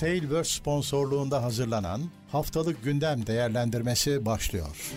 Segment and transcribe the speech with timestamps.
[0.00, 2.00] Tailverse sponsorluğunda hazırlanan
[2.32, 4.92] Haftalık Gündem Değerlendirmesi başlıyor.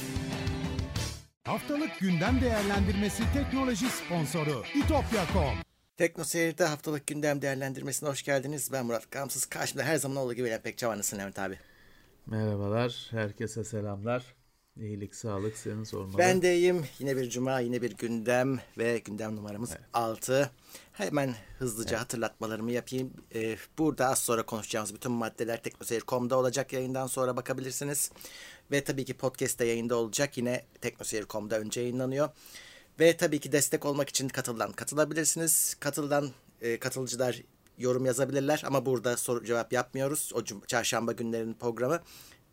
[1.44, 5.58] Haftalık Gündem Değerlendirmesi teknoloji sponsoru itopya.com
[5.97, 8.70] Tekno Seyir'de haftalık gündem değerlendirmesine hoş geldiniz.
[8.71, 9.46] Ben Murat Gamsız.
[9.46, 11.60] Karşımda her zaman olduğu gibi Levent Pek Çavanlısın Levent abi.
[12.26, 14.24] Merhabalar, herkese selamlar.
[14.78, 16.17] İyilik, sağlık senin sormalı.
[16.17, 16.85] Ben de iyiyim.
[16.99, 19.81] Yine bir cuma, yine bir gündem ve gündem numaramız evet.
[19.94, 20.52] 6.
[20.91, 22.02] Hemen hızlıca evet.
[22.02, 23.13] hatırlatmalarımı yapayım.
[23.35, 26.73] Ee, burada az sonra konuşacağımız bütün maddeler teknoseyir.com'da olacak.
[26.73, 28.12] Yayından sonra bakabilirsiniz.
[28.71, 30.38] Ve tabii ki podcast'te yayında olacak.
[30.38, 32.29] Yine teknoseyir.com'da önce yayınlanıyor.
[32.99, 35.76] Ve tabii ki destek olmak için katılan katılabilirsiniz.
[35.79, 36.31] Katılan
[36.62, 37.41] e, katılıcılar
[37.77, 40.31] yorum yazabilirler ama burada soru cevap yapmıyoruz.
[40.35, 42.01] O çarşamba günlerinin programı.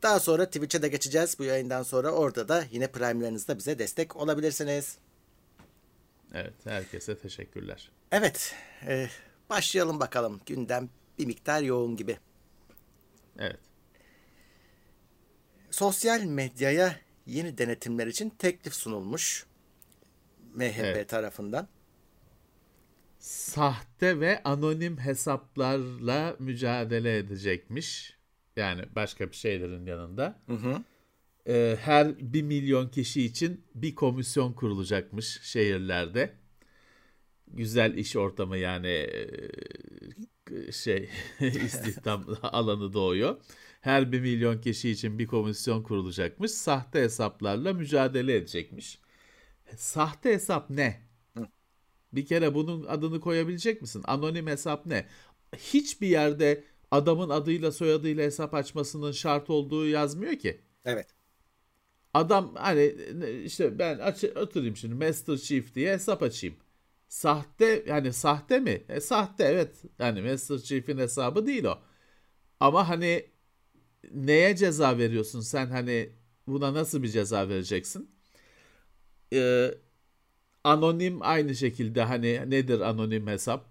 [0.02, 2.10] Daha sonra Twitch'e de geçeceğiz bu yayından sonra.
[2.10, 4.98] Orada da yine Prime'lerinizde bize destek olabilirsiniz.
[6.34, 7.90] Evet, herkese teşekkürler.
[8.12, 8.54] Evet,
[8.86, 9.08] e,
[9.50, 10.40] başlayalım bakalım.
[10.46, 12.18] Gündem bir miktar yoğun gibi.
[13.38, 13.60] Evet.
[15.70, 19.46] Sosyal medyaya yeni denetimler için teklif sunulmuş.
[20.54, 21.08] MHP evet.
[21.08, 21.68] tarafından.
[23.18, 28.19] Sahte ve anonim hesaplarla mücadele edecekmiş.
[28.60, 30.42] Yani başka bir şeylerin yanında.
[30.46, 30.84] Hı hı.
[31.48, 36.34] Ee, her bir milyon kişi için bir komisyon kurulacakmış şehirlerde.
[37.48, 39.10] Güzel iş ortamı yani
[40.72, 41.08] şey
[41.40, 43.36] istihdam alanı doğuyor.
[43.80, 46.50] Her bir milyon kişi için bir komisyon kurulacakmış.
[46.50, 48.98] Sahte hesaplarla mücadele edecekmiş.
[49.76, 51.10] Sahte hesap ne?
[52.12, 54.02] Bir kere bunun adını koyabilecek misin?
[54.04, 55.06] Anonim hesap ne?
[55.56, 60.60] Hiçbir yerde adamın adıyla soyadıyla hesap açmasının şart olduğu yazmıyor ki.
[60.84, 61.06] Evet.
[62.14, 62.94] Adam hani
[63.44, 66.56] işte ben aç, oturayım şimdi Master Chief diye hesap açayım.
[67.08, 68.84] Sahte yani sahte mi?
[68.88, 69.82] E, sahte evet.
[69.98, 71.78] Yani Master Chief'in hesabı değil o.
[72.60, 73.26] Ama hani
[74.14, 76.10] neye ceza veriyorsun sen hani
[76.46, 78.10] buna nasıl bir ceza vereceksin?
[79.32, 79.74] Ee,
[80.64, 83.66] anonim aynı şekilde hani nedir anonim hesap?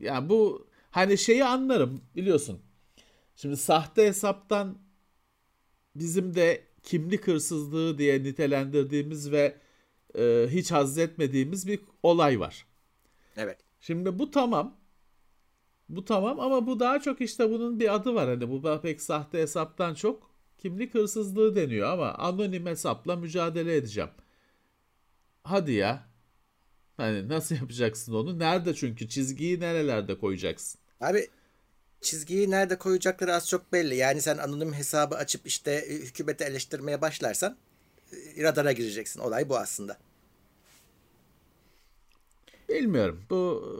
[0.00, 2.62] Yani bu Hani şeyi anlarım biliyorsun.
[3.36, 4.78] Şimdi sahte hesaptan
[5.96, 9.56] bizim de kimlik hırsızlığı diye nitelendirdiğimiz ve
[10.18, 12.66] e, hiç haz etmediğimiz bir olay var.
[13.36, 13.58] Evet.
[13.80, 14.76] Şimdi bu tamam.
[15.88, 18.28] Bu tamam ama bu daha çok işte bunun bir adı var.
[18.28, 24.10] Hani bu pek sahte hesaptan çok kimlik hırsızlığı deniyor ama anonim hesapla mücadele edeceğim.
[25.44, 26.08] Hadi ya.
[26.96, 28.38] Hani nasıl yapacaksın onu?
[28.38, 30.81] Nerede çünkü çizgiyi nerelerde koyacaksın?
[31.02, 31.28] Abi
[32.00, 33.96] çizgiyi nerede koyacakları az çok belli.
[33.96, 37.56] Yani sen anonim hesabı açıp işte e, hükümeti eleştirmeye başlarsan
[38.12, 39.20] e, radara gireceksin.
[39.20, 39.98] Olay bu aslında.
[42.68, 43.24] Bilmiyorum.
[43.30, 43.72] Bu e,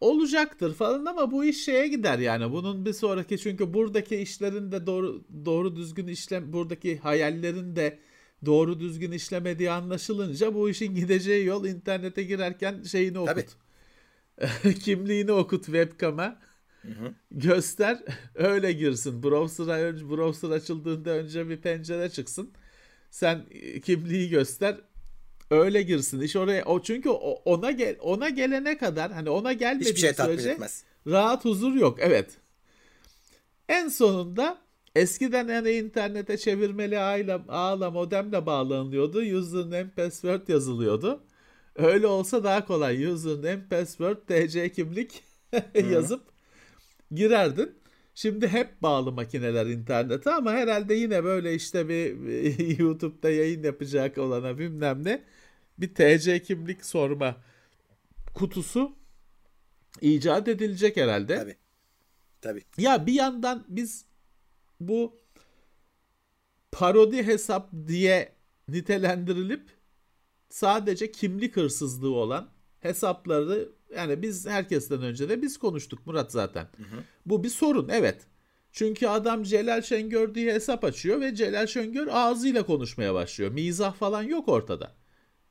[0.00, 2.52] olacaktır falan ama bu iş şeye gider yani.
[2.52, 7.98] Bunun bir sonraki çünkü buradaki işlerin de doğru doğru düzgün işlem buradaki hayallerin de
[8.46, 13.34] doğru düzgün işlemediği anlaşılınca bu işin gideceği yol internete girerken şeyini okut.
[13.34, 13.65] Tabii.
[14.82, 16.38] kimliğini okut webcam'a.
[17.30, 17.98] Göster
[18.34, 19.22] öyle girsin.
[19.22, 22.50] Browser, browser açıldığında önce bir pencere çıksın.
[23.10, 24.76] Sen e, kimliği göster
[25.50, 26.20] öyle girsin.
[26.20, 30.50] İş oraya o çünkü ona gel ona gelene kadar hani ona gelmediği Hiçbir şey sürece
[30.50, 30.84] etmez.
[31.06, 31.98] rahat huzur yok.
[32.00, 32.30] Evet.
[33.68, 34.58] En sonunda
[34.96, 39.18] eskiden yani internete çevirmeli ağla, ağla modemle bağlanıyordu.
[39.18, 41.22] Username password yazılıyordu.
[41.76, 43.04] Öyle olsa daha kolay.
[43.06, 45.24] Username, password, TC kimlik
[45.90, 46.22] yazıp
[47.10, 47.74] girerdin.
[48.14, 54.58] Şimdi hep bağlı makineler internete ama herhalde yine böyle işte bir YouTube'da yayın yapacak olana
[54.58, 55.24] bilmem ne
[55.78, 57.36] bir TC kimlik sorma
[58.34, 58.96] kutusu
[60.00, 61.36] icat edilecek herhalde.
[61.36, 61.56] Tabii.
[62.40, 62.64] Tabii.
[62.78, 64.04] Ya bir yandan biz
[64.80, 65.16] bu
[66.72, 68.32] parodi hesap diye
[68.68, 69.75] nitelendirilip
[70.48, 72.48] sadece kimlik hırsızlığı olan
[72.80, 76.62] hesapları yani biz herkesten önce de biz konuştuk Murat zaten.
[76.62, 77.02] Hı hı.
[77.26, 78.26] Bu bir sorun evet.
[78.72, 83.50] Çünkü adam Celal Şengör diye hesap açıyor ve Celal Şengör ağzıyla konuşmaya başlıyor.
[83.50, 84.94] Mizah falan yok ortada.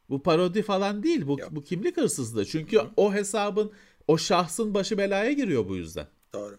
[0.09, 1.27] Bu parodi falan değil.
[1.27, 2.45] Bu, bu kimlik hırsızlığı.
[2.45, 2.89] Çünkü hı.
[2.97, 3.71] o hesabın
[4.07, 6.07] o şahsın başı belaya giriyor bu yüzden.
[6.33, 6.57] Doğru.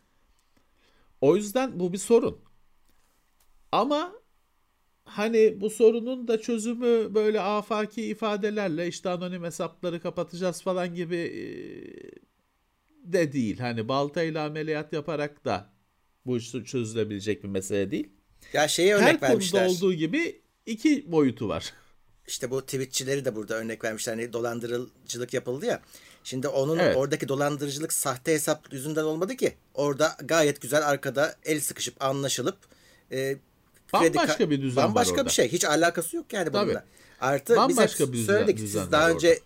[1.21, 2.39] O yüzden bu bir sorun.
[3.73, 4.13] Ama
[5.07, 11.17] hani bu sorunun da çözümü böyle afaki ifadelerle işte anonim hesapları kapatacağız falan gibi
[13.05, 13.59] de değil.
[13.59, 15.71] Hani baltayla ameliyat yaparak da
[16.27, 18.09] bu iş çözülebilecek bir mesele değil.
[18.53, 19.61] Ya şeye örnek Her vermişler.
[19.61, 21.73] Her konuda olduğu gibi iki boyutu var.
[22.27, 24.15] işte bu Twitch'çileri de burada örnek vermişler.
[24.15, 25.83] Hani dolandırıcılık yapıldı ya.
[26.25, 26.97] Şimdi onun Evet.
[26.97, 29.55] oradaki dolandırıcılık sahte hesap yüzünden olmadı ki.
[29.75, 32.59] Orada gayet güzel arkada el sıkışıp anlaşılıp
[33.13, 33.37] e,
[33.93, 35.25] Bambaşka ka- bir düzen var Bambaşka orada.
[35.27, 35.49] bir şey.
[35.53, 36.73] Hiç alakası yok yani bununla.
[36.73, 36.83] Tabii.
[37.21, 38.59] Artı Bambaşka biz hep bir düzen- söyledik.
[38.59, 39.39] düzen Siz daha önce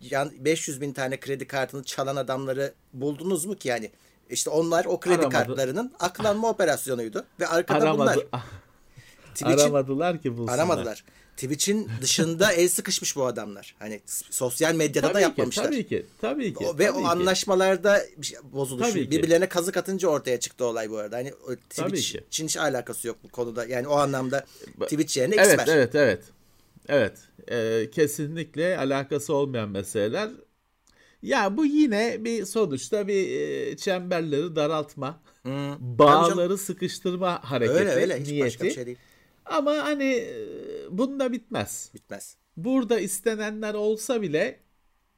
[0.00, 3.90] yan 500 bin tane kredi kartını çalan adamları buldunuz mu ki yani?
[4.30, 5.34] İşte onlar o kredi Aramadı.
[5.36, 7.86] kartlarının aklanma operasyonuydu ve arkada bunlar.
[8.12, 8.28] Aramadı,
[9.34, 10.54] Twitch'in aramadılar ki bulsunlar.
[10.58, 11.04] aramadılar.
[11.36, 13.74] Twitch'in dışında el sıkışmış bu adamlar.
[13.78, 14.00] Hani
[14.30, 15.64] sosyal medyada Tabii da ki, yapmamışlar.
[15.64, 16.64] tabii ki, tabii ki.
[16.66, 17.08] O- ve tabii o ki.
[17.08, 18.88] anlaşmalarda bir şey bozuluş.
[18.88, 19.10] Tabii ki.
[19.10, 21.16] Birbirlerine kazık atınca ortaya çıktı olay bu arada.
[21.16, 21.36] Hani ki.
[21.70, 23.66] Twitch'in hiç alakası yok bu konuda.
[23.66, 24.44] Yani o anlamda
[24.80, 25.76] Twitch yerine Evet, Xper.
[25.76, 26.22] evet, evet.
[26.88, 27.18] Evet,
[27.50, 30.30] Ee, kesinlikle alakası olmayan meseleler.
[31.22, 35.20] Ya bu yine bir sonuçta bir e, çemberleri daraltma,
[35.80, 38.46] bağları sıkıştırma hareketi, Öyle öyle hiç niyeti.
[38.46, 38.98] başka bir şey değil.
[39.44, 40.36] Ama hani e,
[40.90, 41.90] bunda bitmez.
[41.94, 42.36] Bitmez.
[42.56, 44.60] Burada istenenler olsa bile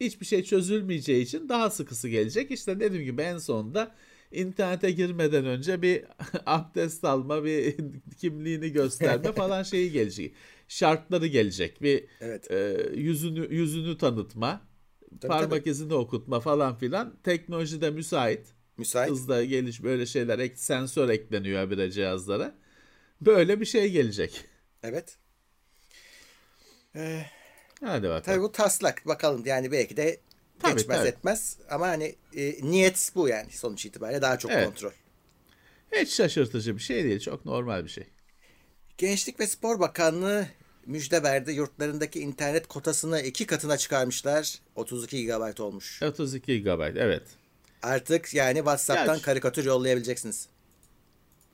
[0.01, 2.51] hiçbir şey çözülmeyeceği için daha sıkısı gelecek.
[2.51, 3.95] İşte dediğim gibi en sonunda
[4.33, 6.05] internete girmeden önce bir
[6.47, 7.77] abdest alma, bir
[8.21, 10.35] kimliğini gösterme falan şeyi gelecek.
[10.69, 11.83] Şartları gelecek.
[11.83, 12.51] Bir Evet.
[12.51, 14.61] e, yüzünü yüzünü tanıtma,
[15.21, 15.71] Tabii, parmak tabii.
[15.71, 17.17] izini okutma falan filan.
[17.23, 18.55] Teknoloji de müsait.
[18.77, 19.11] Müsait.
[19.11, 22.55] Hızla geliş böyle şeyler ek, sensör ekleniyor habire cihazlara.
[23.27, 24.45] Böyle bir şey gelecek.
[24.83, 25.17] Evet.
[26.97, 27.27] Ee,
[27.85, 28.23] Hadi bakalım.
[28.23, 29.07] tabii bu taslak.
[29.07, 30.21] Bakalım yani belki de
[30.59, 31.09] Tabii, geçmez tabii.
[31.09, 31.57] etmez.
[31.71, 34.67] Ama hani e, niyet bu yani sonuç itibariyle daha çok Evet.
[34.67, 34.91] kontrol.
[35.93, 37.21] Hiç şaşırtıcı bir şey değil.
[37.21, 38.05] Çok normal bir şey.
[38.99, 40.47] Gençlik ve Spor Bakanlığı
[40.87, 41.53] müjde verdi.
[41.53, 44.59] Yurtlarındaki internet kotasını iki katına çıkarmışlar.
[44.77, 46.03] 32 GB olmuş.
[46.03, 47.23] 32 GB evet.
[47.83, 50.49] Artık yani WhatsApp'tan Ya- karikatür yollayabileceksiniz.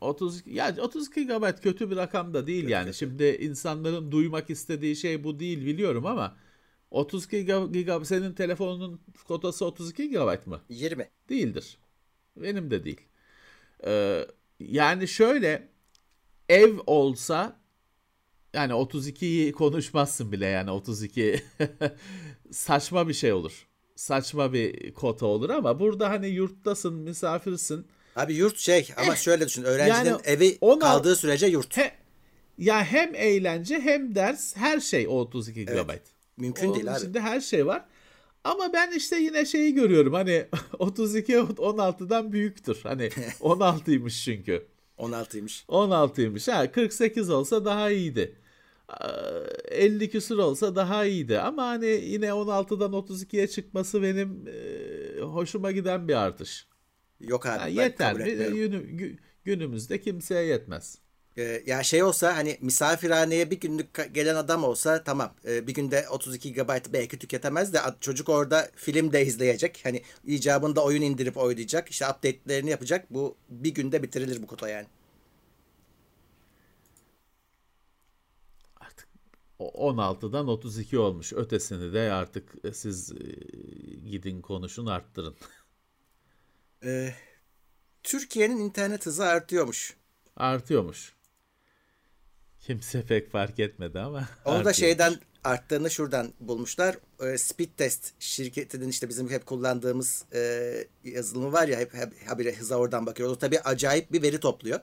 [0.00, 2.94] 32 ya 32 GB kötü bir rakam da değil yani.
[2.94, 6.37] Şimdi insanların duymak istediği şey bu değil biliyorum ama
[6.91, 10.61] 32 GB senin telefonunun kotası 32 GB mı?
[10.69, 11.11] 20.
[11.29, 11.79] Değildir.
[12.37, 13.00] Benim de değil.
[13.87, 14.26] Ee,
[14.61, 15.69] yani şöyle
[16.49, 17.61] ev olsa
[18.55, 21.43] yani 32'yi konuşmazsın bile yani 32
[22.50, 23.67] saçma bir şey olur.
[23.96, 27.87] Saçma bir kota olur ama burada hani yurttasın, misafirsin.
[28.16, 29.62] Abi yurt şey ama şöyle düşün.
[29.64, 31.76] Öğrencinin Eh, yani evi ona- kaldığı sürece yurt.
[31.76, 31.92] He,
[32.58, 35.86] ya hem eğlence hem ders her şey o 32 Evet.
[35.86, 35.90] GB.
[36.36, 36.98] Mümkün Onun değil abi.
[36.98, 37.84] içinde her şey var.
[38.44, 40.46] Ama ben işte yine şeyi görüyorum hani
[40.78, 42.78] 32 16'dan büyüktür.
[42.82, 43.02] Hani
[43.40, 44.66] 16'ymış çünkü.
[44.98, 45.64] 16'ymış.
[45.66, 46.52] 16'ymış.
[46.52, 48.34] Ha 48 olsa daha iyiydi.
[48.88, 49.08] Aa,
[49.68, 51.38] 50 küsur olsa daha iyiydi.
[51.38, 56.66] Ama hani yine 16'dan 32'ye çıkması benim e, hoşuma giden bir artış.
[57.20, 57.61] Yok abi.
[57.61, 59.17] Ben yeter kabul etmiyorum.
[59.44, 60.99] Günümüzde kimseye yetmez.
[61.38, 66.08] Ee, ya şey olsa hani misafirhaneye bir günlük gelen adam olsa tamam Ee, bir günde
[66.08, 69.81] 32 GB belki tüketemez de çocuk orada film de izleyecek.
[69.84, 71.88] Hani icabında oyun indirip oynayacak.
[71.90, 73.06] işte update'lerini yapacak.
[73.14, 74.87] Bu bir günde bitirilir bu kota yani.
[78.81, 79.08] Artık
[79.58, 81.32] o- 16'dan 32 olmuş.
[81.32, 83.17] Ötesini de artık e, siz e,
[84.11, 85.34] gidin konuşun arttırın.
[86.85, 87.15] Ee,
[88.03, 89.97] Türkiye'nin internet hızı artıyormuş.
[90.37, 91.12] Artıyormuş.
[92.61, 94.29] Kimse pek fark etmedi ama.
[94.44, 96.97] Onu da şeyden arttığını şuradan bulmuşlar.
[97.21, 100.41] Ee, Speed Test şirketinin işte bizim hep kullandığımız e,
[101.05, 103.31] yazılımı var ya hep, hep habire hıza oradan bakıyor.
[103.31, 104.81] O tabii acayip bir veri topluyor.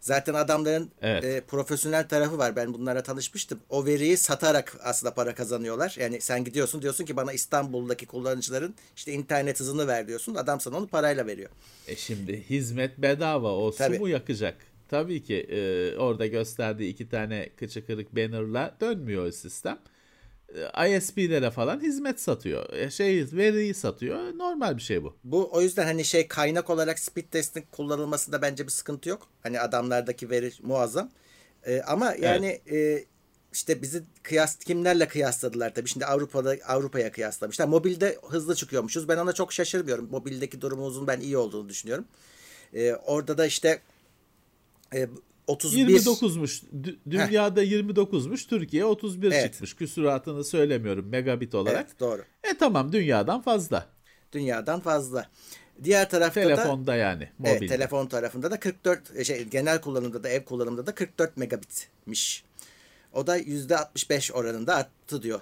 [0.00, 1.24] Zaten adamların Evet.
[1.24, 2.56] e, profesyonel tarafı var.
[2.56, 3.60] Ben bunlara tanışmıştım.
[3.68, 5.96] O veriyi satarak aslında para kazanıyorlar.
[6.00, 10.34] Yani sen gidiyorsun diyorsun ki bana İstanbul'daki kullanıcıların işte internet hızını ver diyorsun.
[10.34, 11.50] Adam sana onu parayla veriyor.
[11.86, 13.94] E şimdi hizmet bedava o Tabii.
[13.96, 14.56] su mu yakacak?
[14.88, 19.78] Tabii ki e, orada gösterdiği iki tane kıçı kırık bannerla dönmüyor sistem.
[20.76, 22.72] E, ISP'lere falan hizmet satıyor.
[22.72, 24.38] E, şey veriyi satıyor.
[24.38, 25.16] Normal bir şey bu.
[25.24, 29.28] Bu o yüzden hani şey kaynak olarak speed testin kullanılmasında bence bir sıkıntı yok.
[29.42, 31.10] Hani adamlardaki veri muazzam.
[31.66, 33.04] Ee, ama yani e,
[33.52, 35.88] işte bizi kıyas kimlerle kıyasladılar tabii.
[35.88, 37.68] Şimdi Avrupa'da Avrupa'ya kıyaslamışlar.
[37.68, 39.08] Mobilde hızlı çıkıyormuşuz.
[39.08, 40.08] Ben ona çok şaşırmıyorum.
[40.10, 42.04] Mobildeki durumumuzun ben iyi olduğunu düşünüyorum.
[42.74, 43.80] Ee, orada da işte
[44.94, 45.08] e,
[45.50, 46.62] 31 29'muş.
[46.72, 48.48] Dü- dünyada 29'muş.
[48.48, 49.52] Türkiye 31 Evet.
[49.52, 49.74] çıkmış.
[49.74, 51.86] Küsuratını söylemiyorum megabit olarak.
[51.86, 52.22] Evet, doğru.
[52.44, 53.86] E tamam dünyadan fazla.
[54.32, 55.28] Dünyadan fazla.
[55.84, 57.28] Diğer tarafta da Telefonda yani.
[57.38, 57.56] Mobilde.
[57.56, 62.44] Evet, telefon tarafında da 44 e, şey genel kullanımda da ev kullanımında da 44 megabitmiş.
[63.12, 65.40] O da %65 oranında arttı diyor.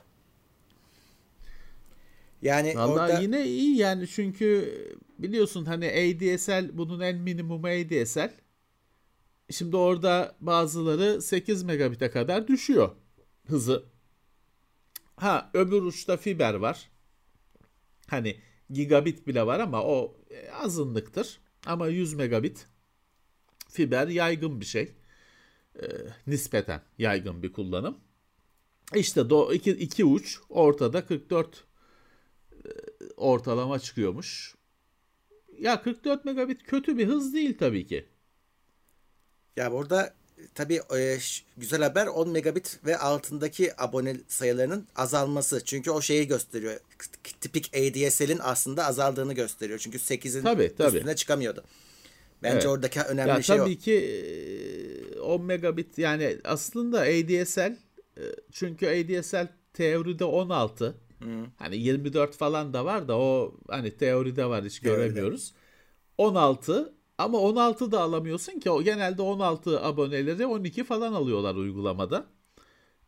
[2.42, 4.74] Yani Vallahi orada yine iyi yani çünkü
[5.18, 8.30] biliyorsun hani ADSL bunun en minimumu ADSL.
[9.50, 12.90] Şimdi orada bazıları 8 megabit'e kadar düşüyor
[13.46, 13.84] hızı.
[15.16, 16.90] Ha öbür uçta fiber var.
[18.06, 18.40] Hani
[18.70, 21.40] gigabit bile var ama o e, azınlıktır.
[21.66, 22.66] Ama 100 megabit
[23.68, 24.92] fiber yaygın bir şey.
[25.76, 25.86] E,
[26.26, 27.98] nispeten yaygın bir kullanım.
[28.94, 31.64] İşte do, iki, iki uç ortada 44
[32.52, 32.68] e,
[33.16, 34.54] ortalama çıkıyormuş.
[35.58, 38.08] Ya 44 megabit kötü bir hız değil tabii ki.
[39.56, 40.14] Ya burada
[40.54, 41.18] tabii e,
[41.56, 45.64] güzel haber 10 megabit ve altındaki abone sayılarının azalması.
[45.64, 46.80] Çünkü o şeyi gösteriyor.
[47.40, 49.78] Tipik ADSL'in aslında azaldığını gösteriyor.
[49.78, 50.96] Çünkü 8'in Tabii, tabii.
[50.96, 51.64] üstüne çıkamıyordu.
[52.42, 52.66] Bence Evet.
[52.66, 53.78] oradaki önemli Ya şey tabii o.
[53.78, 53.94] ki
[55.16, 57.60] e, 10 megabit yani aslında ADSL
[58.18, 60.94] e, çünkü ADSL teoride 16
[61.56, 65.02] hani 24 falan da var da o hani teoride var hiç Teoride.
[65.06, 65.52] göremiyoruz.
[66.18, 72.26] 16 ama 16 da alamıyorsun ki o genelde 16 aboneleri 12 falan alıyorlar uygulamada.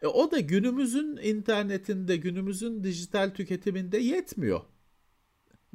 [0.03, 4.61] E, o da günümüzün internetinde, günümüzün dijital tüketiminde yetmiyor.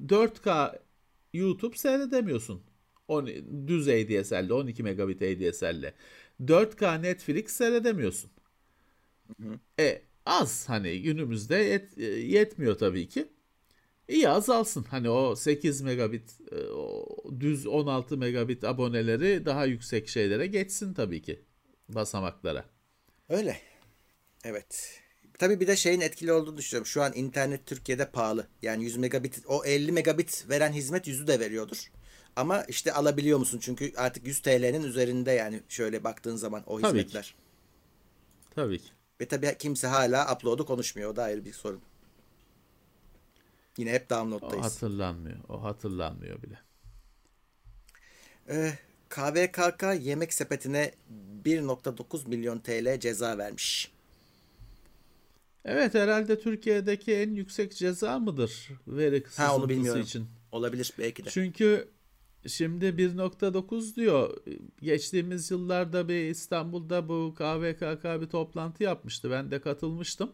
[0.08, 0.80] 4K
[1.34, 2.62] YouTube seyredemiyorsun.
[3.08, 3.28] On,
[3.68, 5.94] düz ADSL'le 12 megabit ADSL'le.
[6.48, 8.32] 4K Netflix seyredemiyorsun.
[9.80, 13.28] E az hani günümüzde yet- e, yetmiyor tabii ki.
[14.08, 14.84] İyi azalsın.
[14.84, 17.06] Hani o 8 megabit e, o
[17.40, 21.42] düz 16 megabit aboneleri daha yüksek şeylere geçsin tabii ki
[21.90, 22.66] basamaklara.
[23.30, 23.58] Öyle.
[24.44, 25.02] Evet.
[25.40, 26.86] Tabii bir de şeyin etkili olduğunu düşünüyorum.
[26.88, 28.48] Şu an internet Türkiye'de pahalı.
[28.62, 31.92] Yani 100 megabit, o 50 megabit veren hizmet 100'ü de veriyordur.
[32.36, 33.60] Ama işte alabiliyor musun?
[33.62, 36.98] Çünkü artık 100 TL'nin üzerinde yani şöyle baktığın zaman o Tabii ki.
[36.98, 37.36] hizmetler.
[38.56, 38.90] Tabii ki.
[39.22, 41.10] Ve tabii kimse hala upload'u konuşmuyor.
[41.12, 41.82] O da ayrı bir sorun.
[43.78, 44.66] Yine hep O download'dayız.
[44.66, 45.38] hatırlanmıyor.
[45.50, 46.60] O hatırlanmıyor bile.
[48.50, 48.74] Ee,
[49.10, 50.92] KVKK yemek sepetine
[51.46, 53.92] 1.9 milyon TL ceza vermiş.
[55.66, 60.28] Evet herhalde Türkiye'deki en yüksek ceza mıdır veri sızıntısı için?
[60.52, 61.30] Olabilir belki de.
[61.30, 61.88] Çünkü
[62.48, 64.38] şimdi 1.9 diyor.
[64.82, 69.32] Geçtiğimiz yıllarda bir İstanbul'da bu KVKK bir toplantı yapmıştı.
[69.32, 70.32] Ben de katılmıştım.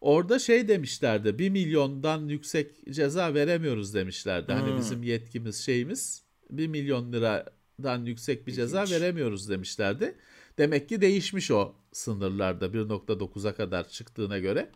[0.00, 1.38] Orada şey demişlerdi.
[1.38, 4.52] 1 milyondan yüksek ceza veremiyoruz demişlerdi.
[4.52, 4.76] Hani Hmm.
[4.76, 9.00] bizim yetkimiz şeyimiz 1 milyon liradan yüksek bir ceza İlginç.
[9.00, 10.14] veremiyoruz demişlerdi.
[10.58, 14.70] Demek ki değişmiş o sınırlarda 1.9'a kadar çıktığına göre.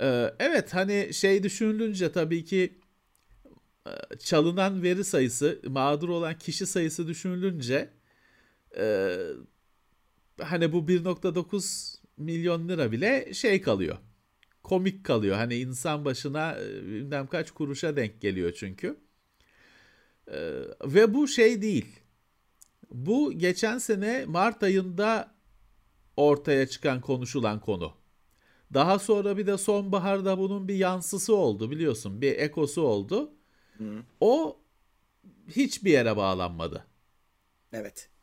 [0.00, 2.78] Ee, evet hani şey düşünülünce tabii ki
[3.86, 7.90] e, çalınan veri sayısı, mağdur olan kişi sayısı düşünülünce
[8.78, 9.16] e,
[10.42, 13.96] hani bu 1.9 milyon lira bile şey kalıyor.
[14.64, 15.36] Komik kalıyor.
[15.36, 18.96] Hani insan başına e, bilmem kaç kuruşa denk geliyor çünkü.
[20.28, 20.38] E,
[20.84, 22.00] ve bu şey değil.
[22.90, 25.34] Bu geçen sene Mart ayında
[26.16, 27.92] ortaya çıkan konuşulan konu.
[28.74, 32.20] Daha sonra bir de sonbaharda bunun bir yansısı oldu biliyorsun.
[32.20, 33.32] Bir ekosu oldu.
[34.20, 34.60] O
[35.48, 36.86] hiçbir yere bağlanmadı.
[37.72, 38.13] Evet.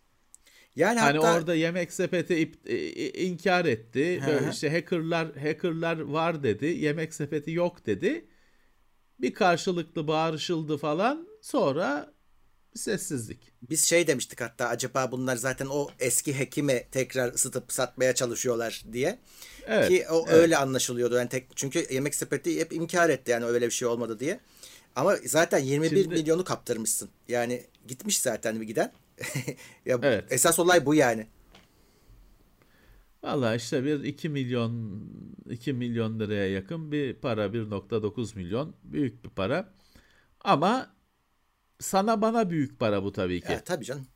[0.76, 4.24] Yani Hani hatta orada yemek sepeti ip- e, inkar etti.
[4.28, 6.66] Böyle işte hackerlar hackerlar var dedi.
[6.66, 8.26] Yemek sepeti yok dedi.
[9.20, 11.28] Bir karşılıklı bağırışıldı falan.
[11.42, 12.14] Sonra
[12.76, 13.40] sessizlik.
[13.70, 19.20] biz şey demiştik hatta acaba bunlar zaten o eski hekime tekrar ısıtıp satmaya çalışıyorlar diye.
[19.68, 19.88] Evet.
[19.90, 20.34] Ki o evet.
[20.38, 21.16] öyle anlaşılıyordu.
[21.16, 24.40] Yani tek, çünkü yemek sepeti hep inkar etti yani öyle bir şey olmadı diye.
[24.96, 27.10] Ama zaten 21 Şimdi- milyonu kaptırmışsın.
[27.28, 28.92] Yani gitmiş zaten bir giden.
[29.86, 30.32] ya Evet.
[30.32, 31.28] esas olay bu yani.
[33.24, 35.02] Valla işte bir 2 milyon
[35.50, 39.74] 2 milyon liraya yakın bir para 1.9 milyon büyük bir para.
[40.42, 40.96] Ama
[41.80, 43.52] sana bana büyük para bu tabii ki.
[43.52, 44.08] Ya tabii canım.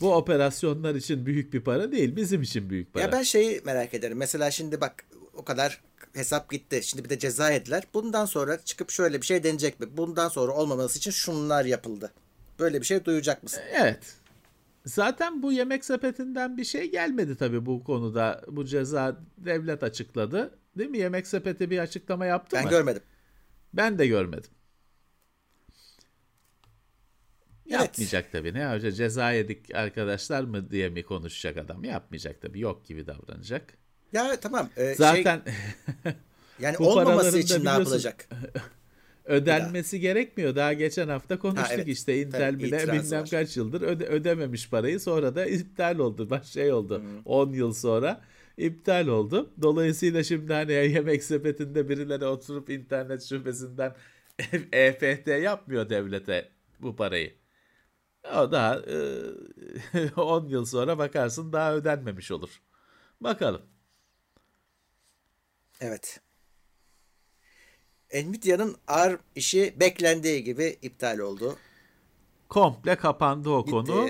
[0.00, 3.02] Bu operasyonlar için büyük bir para değil bizim için büyük para.
[3.04, 4.16] Ya ben şeyi merak ederim.
[4.16, 5.80] Mesela şimdi bak o kadar
[6.14, 6.80] hesap gitti.
[6.82, 7.84] Şimdi bir de ceza yediler.
[7.94, 9.96] Bundan sonra çıkıp şöyle bir şey denecek mi?
[9.96, 12.12] Bundan sonra olmaması için şunlar yapıldı.
[12.58, 13.62] Böyle bir şey duyacak mısın?
[13.72, 14.16] Evet.
[14.84, 18.42] Zaten bu yemek sepetinden bir şey gelmedi tabii bu konuda.
[18.48, 20.58] Bu ceza devlet açıkladı.
[20.78, 20.98] Değil mi?
[20.98, 22.70] Yemek sepeti bir açıklama yaptı Ben mı?
[22.70, 23.02] görmedim.
[23.74, 24.50] Ben de görmedim.
[27.68, 27.80] Evet.
[27.80, 28.54] Yapmayacak tabii.
[28.54, 28.94] Ne yapacak?
[28.96, 31.84] Ceza yedik arkadaşlar mı diye mi konuşacak adam?
[31.84, 32.60] Yapmayacak tabii.
[32.60, 33.74] Yok gibi davranacak.
[34.12, 34.68] Ya tamam.
[34.76, 35.42] e, şey, Zaten
[36.60, 38.28] yani bu olmaması için ne yapılacak?
[39.24, 40.56] ödenmesi gerekmiyor.
[40.56, 41.88] Daha geçen hafta konuştuk Ha, evet.
[41.88, 43.30] işte Intel Tabii, bile bilmem var.
[43.30, 45.00] kaç yıldır öde- ödememiş parayı.
[45.00, 46.30] Sonra da iptal oldu.
[46.30, 46.98] Baş şey oldu.
[47.00, 47.22] Hmm.
[47.24, 48.20] 10 yıl sonra
[48.56, 49.54] iptal oldu.
[49.62, 53.94] Dolayısıyla şimdi hani yemek sepetinde birileri oturup internet şubesinden
[54.72, 56.48] EFT yapmıyor devlete
[56.80, 57.34] bu parayı.
[58.36, 58.76] O daha
[59.94, 62.62] e, 10 yıl sonra bakarsın daha ödenmemiş olur.
[63.20, 63.62] Bakalım.
[65.80, 66.20] Evet.
[68.14, 71.56] Nvidia'nın ARM işi beklendiği gibi iptal oldu.
[72.48, 73.70] Komple kapandı o Gitti.
[73.70, 74.08] konu.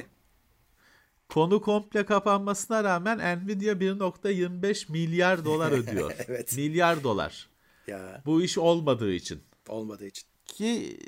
[1.29, 6.13] Konu komple kapanmasına rağmen Nvidia 1.25 milyar dolar ödüyor.
[6.29, 6.57] Evet.
[6.57, 7.49] Milyar dolar.
[7.87, 9.43] Ya Bu iş olmadığı için.
[9.69, 10.29] olmadığı için.
[10.47, 10.99] Ki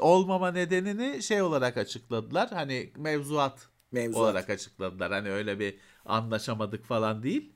[0.00, 2.48] olmama nedenini şey olarak açıkladılar.
[2.50, 4.22] Hani mevzuat, Mevzuat.
[4.22, 5.12] olarak açıkladılar.
[5.12, 7.52] Hani öyle bir anlaşamadık falan değil.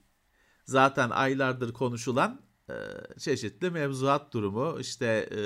[0.65, 2.75] Zaten aylardır konuşulan e,
[3.18, 5.40] çeşitli mevzuat durumu işte e,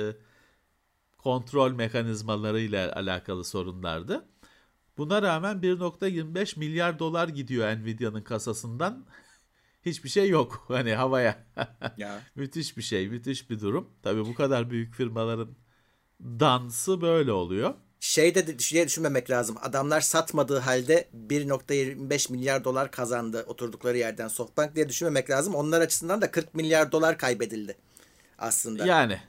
[1.18, 4.28] kontrol mekanizmalarıyla alakalı sorunlardı.
[4.98, 9.06] Buna rağmen 1.25 milyar dolar gidiyor Nvidia'nın kasasından.
[9.86, 11.46] Hiçbir şey yok hani havaya.
[11.96, 12.20] Ya.
[12.34, 13.90] müthiş bir şey, müthiş bir durum.
[14.02, 15.56] Tabii bu kadar büyük firmaların
[16.20, 17.74] dansı böyle oluyor.
[18.00, 19.56] Şey de düşünce düşünmemek lazım.
[19.62, 25.54] Adamlar satmadığı halde 1.25 milyar dolar kazandı oturdukları yerden Softbank diye düşünmemek lazım.
[25.54, 27.76] Onlar açısından da 40 milyar dolar kaybedildi
[28.38, 28.86] aslında.
[28.86, 29.20] Yani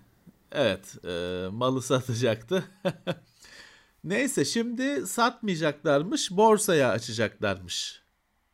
[0.52, 2.64] evet e, malı satacaktı.
[4.04, 8.02] Neyse şimdi satmayacaklarmış borsaya açacaklarmış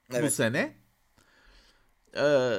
[0.09, 0.33] bu Evet.
[0.33, 0.75] sene.
[2.15, 2.57] Ee,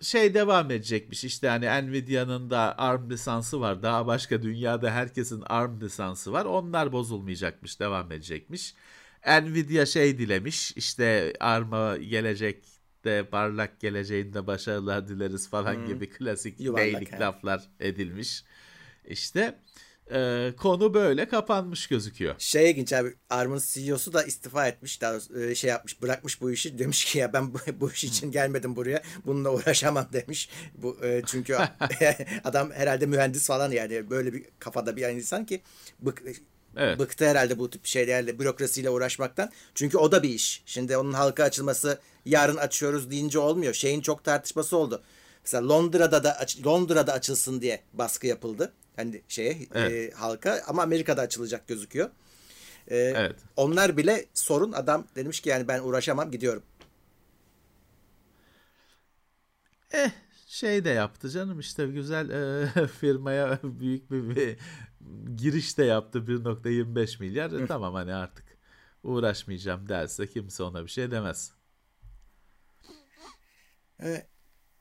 [0.00, 1.24] şey devam edecekmiş.
[1.24, 3.82] İşte hani Nvidia'nın da ARM lisansı var.
[3.82, 6.44] Daha başka dünyada herkesin ARM lisansı var.
[6.44, 8.74] Onlar bozulmayacakmış devam edecekmiş.
[9.26, 17.20] Nvidia şey dilemiş işte ARM'a gelecekte parlak geleceğinde başarılar dileriz falan gibi klasik Yuvarlak beylik
[17.20, 18.44] laflar edilmiş.
[19.04, 19.58] İşte
[20.12, 22.34] e, konu böyle kapanmış gözüküyor.
[22.38, 25.00] Şey ilginç abi ARM'ın CEO'su da istifa etmiş.
[25.00, 26.78] Daha e, şey yapmış bırakmış bu işi.
[26.78, 29.02] Demiş ki ya ben bu, bu iş için gelmedim buraya.
[29.26, 30.48] Bununla uğraşamam demiş.
[30.74, 31.56] Bu e, Çünkü
[32.44, 34.10] adam herhalde mühendis falan yani.
[34.10, 35.62] Böyle bir kafada bir insan ki
[36.00, 36.22] bık,
[36.76, 36.98] Evet.
[36.98, 39.50] bıktı herhalde bu tip şeylerle bürokrasiyle uğraşmaktan.
[39.74, 40.62] Çünkü o da bir iş.
[40.66, 43.74] Şimdi onun halka açılması yarın açıyoruz deyince olmuyor.
[43.74, 45.02] Şeyin çok tartışması oldu.
[45.44, 48.72] Mesela Londra'da da Londra'da açılsın diye baskı yapıldı.
[48.96, 49.92] Hani şeye Evet.
[49.92, 52.10] e, halka ama Amerika'da açılacak gözüküyor.
[52.88, 53.36] E, Evet.
[53.56, 56.62] Onlar bile sorun adam demiş ki yani ben uğraşamam gidiyorum.
[59.92, 60.10] Eh
[60.46, 64.56] şey de yaptı canım işte güzel e, firmaya büyük bir, bir
[65.36, 67.52] giriş de yaptı 1.25 milyar.
[67.52, 68.44] E, tamam hani artık
[69.02, 71.52] uğraşmayacağım derse kimse ona bir şey demez.
[74.02, 74.26] E,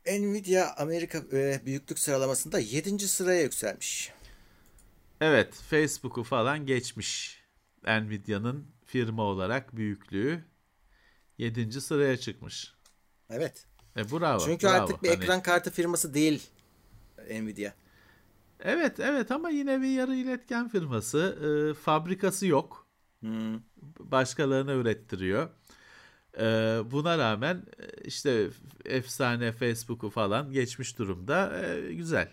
[0.07, 2.99] Nvidia Amerika e, büyüklük sıralamasında 7.
[3.07, 4.11] sıraya yükselmiş.
[5.21, 7.41] Evet Facebook'u falan geçmiş.
[7.87, 10.43] Nvidia'nın firma olarak büyüklüğü
[11.37, 11.81] 7.
[11.81, 12.73] sıraya çıkmış.
[13.29, 13.65] Evet.
[13.97, 14.45] E bravo.
[14.45, 14.83] Çünkü bravo.
[14.83, 16.47] artık bir Hani- ekran kartı firması değil
[17.29, 17.71] Nvidia.
[18.59, 21.37] Evet evet ama yine bir yarı iletken firması.
[21.41, 22.85] E, fabrikası yok.
[23.19, 23.59] Hmm.
[23.99, 25.49] başkalarına ürettiriyor.
[26.39, 28.48] Ee, buna rağmen e, işte
[28.86, 31.62] efsane Facebook'u falan geçmiş durumda.
[31.63, 32.30] Ee, güzel.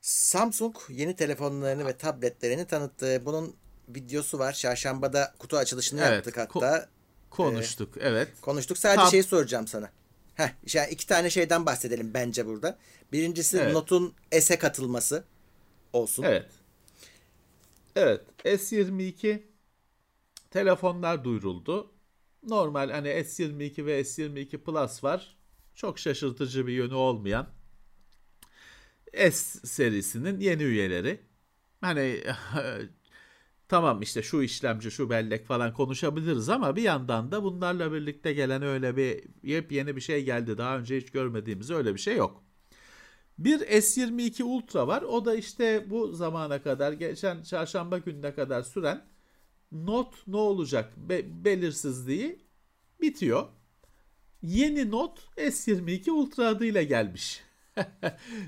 [0.00, 3.22] Samsung yeni telefonlarını ve tabletlerini tanıttı.
[3.24, 3.56] Bunun
[3.88, 4.52] videosu var.
[4.52, 6.88] Çarşambada kutu açılışını Evet, yaptık hatta.
[7.30, 7.94] Konuştuk.
[8.00, 8.28] evet.
[8.40, 8.78] Konuştuk.
[8.78, 9.90] Sadece Tab- şeyi soracağım sana.
[10.34, 12.78] Heh, yani iki tane şeyden bahsedelim bence burada.
[13.12, 13.72] Birincisi Evet.
[13.72, 15.24] Note'un S'e katılması
[15.92, 16.22] olsun.
[16.22, 16.46] Evet.
[17.96, 18.20] Evet.
[18.44, 19.42] S22
[20.52, 21.92] telefonlar duyuruldu.
[22.42, 25.36] Normal hani S22 ve S22 Plus var.
[25.74, 27.48] Çok şaşırtıcı bir yönü olmayan
[29.14, 31.20] S serisinin yeni üyeleri.
[31.80, 32.20] Hani
[33.68, 38.62] tamam işte şu işlemci, şu bellek falan konuşabiliriz ama bir yandan da bunlarla birlikte gelen
[38.62, 40.58] öyle bir yepyeni bir şey geldi.
[40.58, 42.44] Daha önce hiç görmediğimiz öyle bir şey yok.
[43.38, 45.02] Bir S22 Ultra var.
[45.02, 49.11] O da işte bu zamana kadar geçen çarşamba gününe kadar süren
[49.72, 52.38] Note ne olacak be- belirsizliği
[53.00, 53.46] bitiyor.
[54.42, 57.42] Yeni Note S22 Ultra adıyla gelmiş.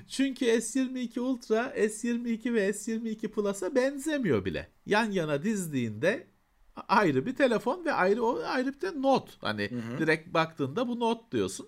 [0.07, 4.69] Çünkü S22 Ultra, S22 ve S22 Plus'a benzemiyor bile.
[4.85, 6.27] Yan yana dizdiğinde
[6.87, 9.31] ayrı bir telefon ve ayrı o ayrı bir de Note.
[9.41, 11.67] Hani direkt baktığında bu Note diyorsun.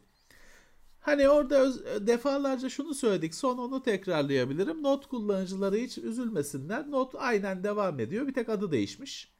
[1.00, 3.36] Hani orada öz- defalarca şunu söyledik.
[3.36, 4.84] Son onu tekrarlayabilirim.
[4.84, 6.91] Note kullanıcıları hiç üzülmesinler.
[6.91, 8.28] Note aynen devam ediyor.
[8.28, 9.37] Bir tek adı değişmiş.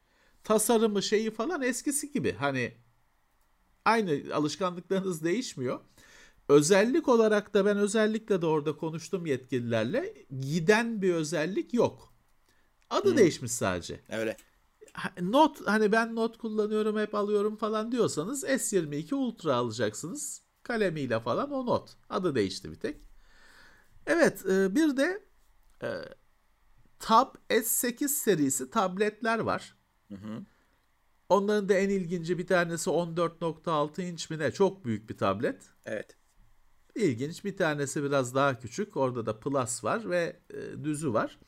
[0.48, 2.34] Tasarımı şeyi falan eskisi gibi.
[2.34, 2.74] Hani
[3.86, 5.80] aynı alışkanlıklarınız değişmiyor.
[6.50, 10.26] Özellik olarak da ben özellikle de orada konuştum yetkililerle.
[10.40, 12.14] Giden bir özellik yok.
[12.90, 14.02] Adı değişmiş sadece.
[14.10, 14.38] Öyle.
[15.22, 20.42] Not hani ben not kullanıyorum hep alıyorum falan diyorsanız S22 Ultra alacaksınız.
[20.64, 21.98] Kalemiyle falan o not.
[22.10, 23.10] Adı değişti bir tek.
[24.06, 25.24] Evet e, bir de
[25.84, 25.90] e,
[27.00, 29.78] Tab S8 serisi tabletler var.
[31.30, 34.52] Onların da en ilginci bir tanesi 14.6 inç mi ne?
[34.52, 35.70] Çok büyük bir tablet.
[35.86, 36.18] Evet.
[36.96, 37.46] İlginç.
[37.46, 38.98] Bir tanesi biraz daha küçük.
[38.98, 41.40] Orada da Plus var ve e, düzü var.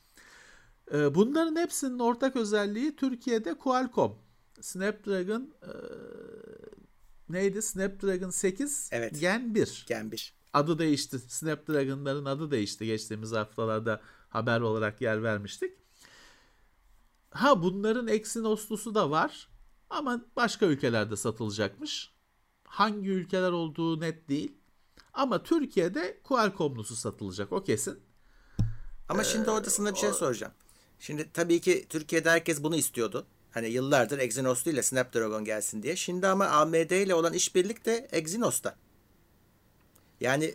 [0.94, 4.18] E, bunların hepsinin ortak özelliği Türkiye'de Qualcomm.
[4.60, 5.72] Snapdragon e,
[7.28, 7.62] neydi?
[7.62, 9.20] Snapdragon 8 Evet.
[9.20, 9.84] Gen 1.
[9.88, 10.34] Gen 1.
[10.52, 11.18] Adı değişti.
[11.18, 12.86] Snapdragon'ların adı değişti.
[12.86, 15.79] Geçtiğimiz haftalarda haber olarak yer vermiştik.
[17.30, 19.48] Ha bunların Exynos'lusu da var.
[19.90, 22.10] Ama başka ülkelerde satılacakmış.
[22.64, 24.52] Hangi ülkeler olduğu net değil.
[25.12, 28.00] Ama Türkiye'de Qualcomm'lusu satılacak o kesin.
[29.08, 30.52] Ama şimdi orada sana bir şey soracağım.
[30.98, 33.26] Şimdi tabii ki Türkiye'de herkes bunu istiyordu.
[33.50, 35.96] Hani yıllardır Exynos'lu ile Snapdragon gelsin diye.
[35.96, 38.76] Şimdi ama AMD ile olan işbirlik de Exynos'ta.
[40.20, 40.54] Yani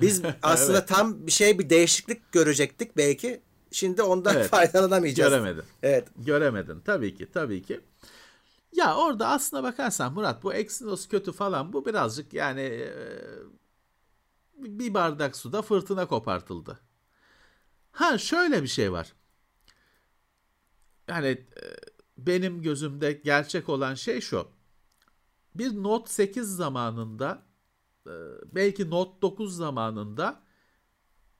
[0.00, 0.88] biz aslında Evet.
[0.88, 3.40] tam bir şey bir değişiklik görecektik belki.
[3.76, 4.46] Şimdi ondan Evet.
[4.50, 5.30] faydalanamayacağız.
[5.32, 5.64] Göremedin.
[5.82, 6.08] Evet.
[6.16, 7.80] Göremedin tabii ki tabii ki.
[8.72, 12.92] Ya orada aslına bakarsan Murat bu Exynos kötü falan bu birazcık yani e,
[14.56, 16.80] bir bardak suda fırtına kopartıldı.
[17.92, 19.12] Ha şöyle bir şey var.
[21.08, 21.62] Yani e,
[22.18, 24.48] benim gözümde gerçek olan şey şu.
[25.54, 27.42] Bir Note 8 zamanında
[28.06, 28.12] e,
[28.52, 30.45] belki Note 9 zamanında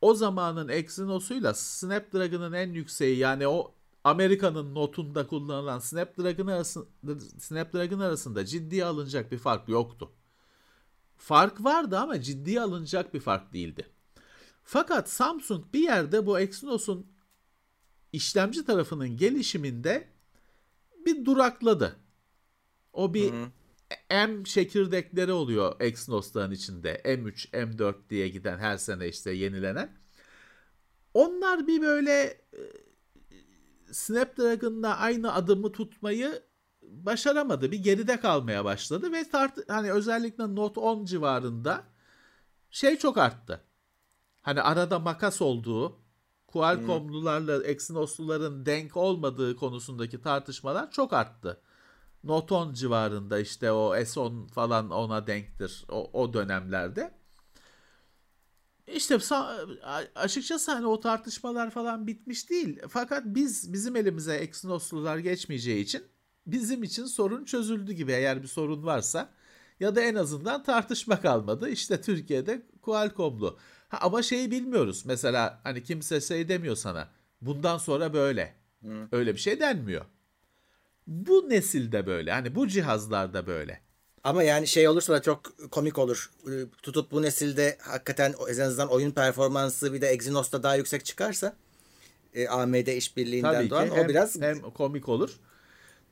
[0.00, 6.86] o zamanın Exynos'uyla Snapdragon'ın en yükseği yani o Amerika'nın notunda kullanılan Snapdragon arasında,
[7.38, 10.12] Snapdragon arasında ciddiye alınacak bir fark yoktu.
[11.16, 13.86] Fark vardı ama ciddiye alınacak bir fark değildi.
[14.64, 17.06] Fakat Samsung bir yerde bu Exynos'un
[18.12, 20.08] işlemci tarafının gelişiminde
[21.06, 21.96] bir durakladı.
[22.92, 23.32] O bir
[24.10, 27.02] M çekirdekleri oluyor Exynos'ların içinde.
[27.04, 29.96] M3, M4 diye giden her sene işte yenilenen.
[31.14, 32.60] Onlar bir böyle e,
[33.92, 36.42] Snapdragon'la aynı adımı tutmayı
[36.82, 37.72] başaramadı.
[37.72, 41.84] Bir geride kalmaya başladı ve tart hani özellikle Note 10 civarında
[42.70, 43.60] şey çok arttı.
[44.42, 45.98] Hani arada makas olduğu,
[46.46, 51.60] Qualcomm'lularla Exynos'luların denk olmadığı konusundaki tartışmalar çok arttı.
[52.26, 57.10] Note 10 civarında işte o S10 falan ona denktir o, o dönemlerde.
[58.86, 59.18] İşte
[60.14, 62.80] açıkçası hani o tartışmalar falan bitmiş değil.
[62.88, 66.02] Fakat biz bizim elimize Exynos'lular geçmeyeceği için
[66.46, 69.32] bizim için sorun çözüldü gibi eğer bir sorun varsa
[69.80, 71.68] ya da en azından tartışma kalmadı.
[71.68, 73.58] İşte Türkiye'de Qualcomm'lu.
[73.88, 75.02] Ha, ama şeyi bilmiyoruz.
[75.06, 77.08] Mesela hani kimse şey demiyor sana.
[77.40, 78.54] Bundan sonra böyle.
[79.12, 80.04] Öyle bir şey denmiyor.
[81.06, 82.32] Bu nesilde böyle.
[82.32, 83.80] Hani bu cihazlarda böyle.
[84.24, 86.30] Ama yani şey olursa da çok komik olur.
[86.48, 86.50] Ee,
[86.82, 91.56] Tutup bu nesilde hakikaten en azından oyun performansı bir de Exynos'ta daha yüksek çıkarsa
[92.34, 95.40] e, AMD işbirliğinden Tabii ki doğan hem, o biraz hem komik olur.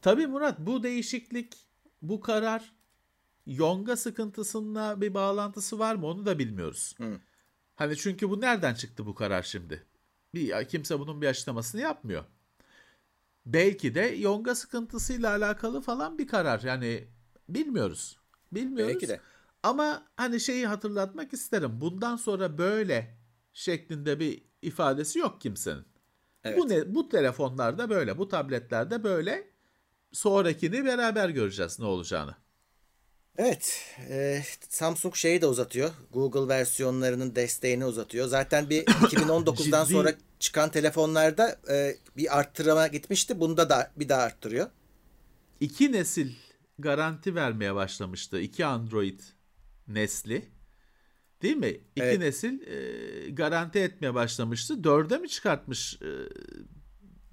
[0.03, 1.53] Tabii Murat bu değişiklik,
[2.03, 2.73] bu karar
[3.47, 6.97] Yonga sıkıntısıyla bir bağlantısı var mı onu da bilmiyoruz.
[7.75, 9.87] Hani çünkü bu nereden çıktı bu karar şimdi?
[10.35, 12.25] Bir kimse bunun bir açıklamasını yapmıyor.
[13.47, 16.61] Belki de Yonga sıkıntısıyla alakalı falan bir karar.
[16.61, 17.05] Yani
[17.49, 18.19] bilmiyoruz.
[18.53, 18.95] Bilmiyoruz.
[18.95, 19.21] Belki de.
[19.63, 21.81] Ama hani şeyi hatırlatmak isterim.
[21.81, 23.19] Bundan sonra böyle
[23.53, 25.85] şeklinde bir ifadesi yok kimsenin.
[26.45, 26.59] Evet.
[26.59, 29.55] Bu ne bu telefonlarda böyle, bu tabletlerde böyle.
[30.13, 32.35] Sonrakini beraber göreceğiz ne olacağını.
[33.37, 35.91] Evet, e, Samsung şeyi de uzatıyor.
[36.13, 38.27] Google versiyonlarının desteğini uzatıyor.
[38.27, 39.93] Zaten bir 2019'dan Ciddi.
[39.95, 40.13] sonra
[40.45, 43.41] çıkan telefonlarda e, bir arttırma gitmişti.
[43.41, 44.71] Bunda da bir daha arttırıyor.
[45.61, 46.33] İki nesil
[46.79, 48.41] garanti vermeye başlamıştı.
[48.41, 49.21] İki Android
[49.89, 50.45] nesli.
[51.43, 51.69] Değil mi?
[51.69, 52.19] İki Evet.
[52.19, 54.85] nesil e, garanti etmeye başlamıştı.
[54.85, 55.95] Dörde mi çıkartmış?
[56.03, 56.09] E,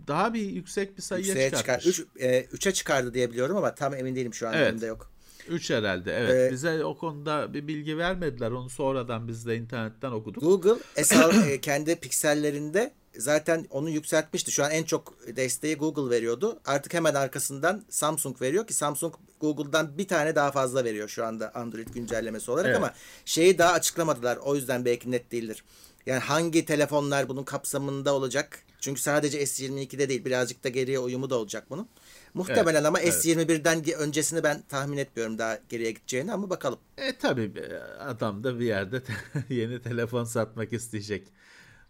[0.07, 1.59] daha bir yüksek bir sayıya Yükseğe çıkar.
[1.59, 1.99] çıkartmış.
[1.99, 4.67] 3 e, 3'e çıkardı diye biliyorum ama tam emin değilim şu an Evet.
[4.67, 5.11] elimde yok.
[5.49, 6.49] 3 herhalde evet.
[6.51, 8.51] Ee, Bize o konuda bir bilgi vermediler.
[8.51, 10.43] Onu sonradan biz de internetten okuduk.
[10.43, 14.51] Google esas e, kendi piksellerinde zaten onu yükseltmişti.
[14.51, 16.59] Şu an en çok desteği Google veriyordu.
[16.65, 21.55] Artık hemen arkasından Samsung veriyor ki Samsung Google'dan bir tane daha fazla veriyor şu anda
[21.55, 22.77] Android güncellemesi olarak Evet.
[22.77, 22.93] ama
[23.25, 24.37] şeyi daha açıklamadılar.
[24.37, 25.63] O yüzden belki net değildir.
[26.05, 28.63] Yani hangi telefonlar bunun kapsamında olacak?
[28.79, 31.87] Çünkü sadece S22'de değil birazcık da geriye uyumu da olacak bunun.
[32.33, 33.13] Muhtemelen ama evet.
[33.13, 36.79] S21'den ge- öncesini ben tahmin etmiyorum daha geriye gideceğini ama bakalım.
[36.97, 37.51] E tabi
[37.99, 39.01] adam da bir yerde
[39.49, 41.27] yeni telefon satmak isteyecek.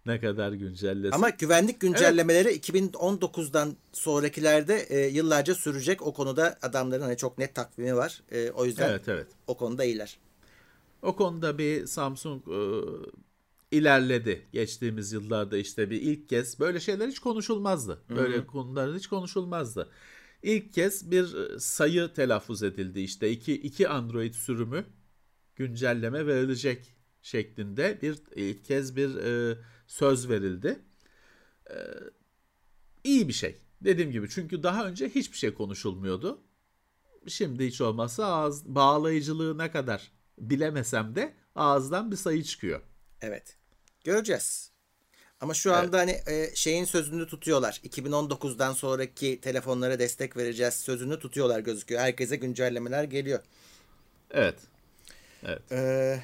[0.06, 1.16] Ne kadar güncellesin.
[1.16, 6.02] Ama güvenlik güncellemeleri 2019'dan sonrakilerde e, yıllarca sürecek.
[6.02, 8.24] O konuda adamların hani çok net takvimi var.
[8.32, 9.28] E, o yüzden Evet evet.
[9.48, 10.18] o konuda iyiler.
[11.02, 12.58] O konuda bir Samsung e,
[13.72, 14.42] ilerledi.
[14.52, 18.02] Geçtiğimiz yıllarda işte bir ilk kez böyle şeyler hiç konuşulmazdı.
[18.10, 19.90] Böyle konular hiç konuşulmazdı.
[20.44, 23.00] ilk kez bir sayı telaffuz edildi.
[23.00, 24.86] İşte iki, iki Android sürümü
[25.56, 29.58] güncelleme verilecek şeklinde bir ilk kez bir e,
[29.91, 30.80] söz verildi.
[31.69, 31.75] E,
[33.04, 33.58] iyi bir şey.
[33.82, 36.41] Dediğim gibi çünkü daha önce hiçbir şey konuşulmuyordu.
[37.27, 42.82] Şimdi hiç olmazsa ağız bağlayıcılığı ne kadar bilemesem de ağızdan bir sayı çıkıyor.
[43.21, 43.58] Evet.
[44.04, 44.71] Göreceğiz.
[45.41, 46.27] Ama şu anda evet.
[46.27, 47.82] hani e, şeyin sözünü tutuyorlar.
[47.84, 52.01] 2019'dan sonraki telefonlara destek vereceğiz sözünü tutuyorlar gözüküyor.
[52.01, 53.39] Herkese güncellemeler geliyor.
[54.32, 54.56] Evet.
[55.43, 55.62] Evet.
[55.71, 56.19] Ee,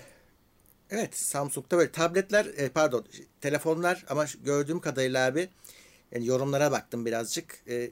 [0.92, 3.06] evet Samsung'da böyle tabletler e, pardon
[3.42, 5.50] telefonlar ama gördüğüm kadarıyla abi
[6.12, 7.60] yani yorumlara baktım birazcık.
[7.70, 7.90] E,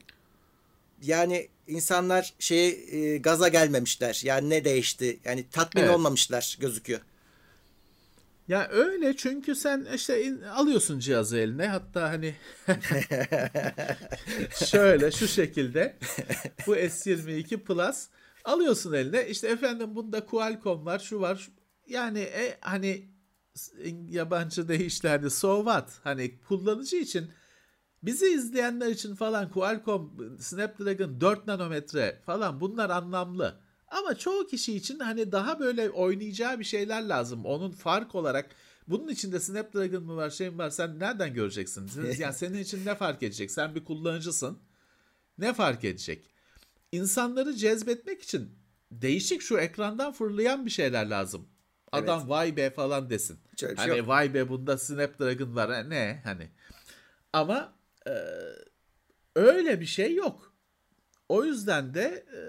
[1.02, 4.20] yani insanlar şeye e, gaza gelmemişler.
[4.24, 5.20] Yani ne değişti?
[5.24, 5.94] Yani tatmin evet.
[5.94, 7.00] olmamışlar gözüküyor.
[8.48, 12.34] Ya öyle çünkü sen işte alıyorsun cihazı eline hatta hani
[14.66, 15.96] şöyle şu şekilde
[16.66, 18.06] bu S22 Plus
[18.44, 21.48] alıyorsun eline işte efendim bunda Qualcomm var şu var
[21.86, 23.08] yani e, hani
[24.08, 27.30] yabancı deyişlerde so what hani kullanıcı için
[28.02, 33.60] bizi izleyenler için falan Qualcomm Snapdragon 4 nanometre falan bunlar anlamlı.
[33.88, 37.44] Ama çoğu kişi için hani daha böyle oynayacağı bir şeyler lazım.
[37.44, 38.50] Onun fark olarak
[38.88, 41.90] bunun içinde Snapdragon mı var şey mi var sen nereden göreceksin?
[42.18, 43.50] Yani senin için ne fark edecek?
[43.50, 44.58] Sen bir kullanıcısın.
[45.38, 46.30] Ne fark edecek?
[46.92, 48.50] İnsanları cezbetmek için
[48.90, 51.48] değişik şu ekrandan fırlayan bir şeyler lazım.
[51.92, 52.30] Adam evet.
[52.30, 53.38] vay be falan desin.
[53.52, 55.90] Hiç hani şey vay be bunda Snapdragon var.
[55.90, 56.50] Ne hani.
[57.32, 57.74] Ama
[58.06, 58.14] e,
[59.34, 60.54] öyle bir şey yok.
[61.28, 62.40] O yüzden de e,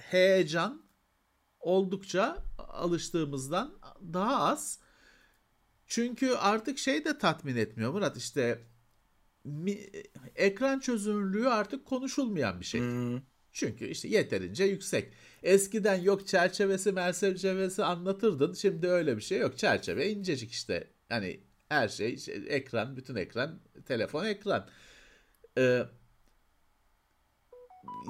[0.00, 0.82] heyecan
[1.60, 3.78] oldukça alıştığımızdan
[4.12, 4.78] daha az.
[5.86, 8.62] Çünkü artık şey de tatmin etmiyor Murat işte
[9.44, 9.78] mi,
[10.36, 12.80] ekran çözünürlüğü artık konuşulmayan bir şey.
[12.80, 13.20] Hmm.
[13.52, 15.12] Çünkü işte yeterince yüksek.
[15.42, 18.52] Eskiden yok çerçevesi çerçevesi anlatırdın.
[18.52, 19.58] Şimdi öyle bir şey yok.
[19.58, 20.90] Çerçeve incecik işte.
[21.08, 24.68] Hani her şey işte ekran, bütün ekran, telefon ekran.
[25.58, 25.82] Ee,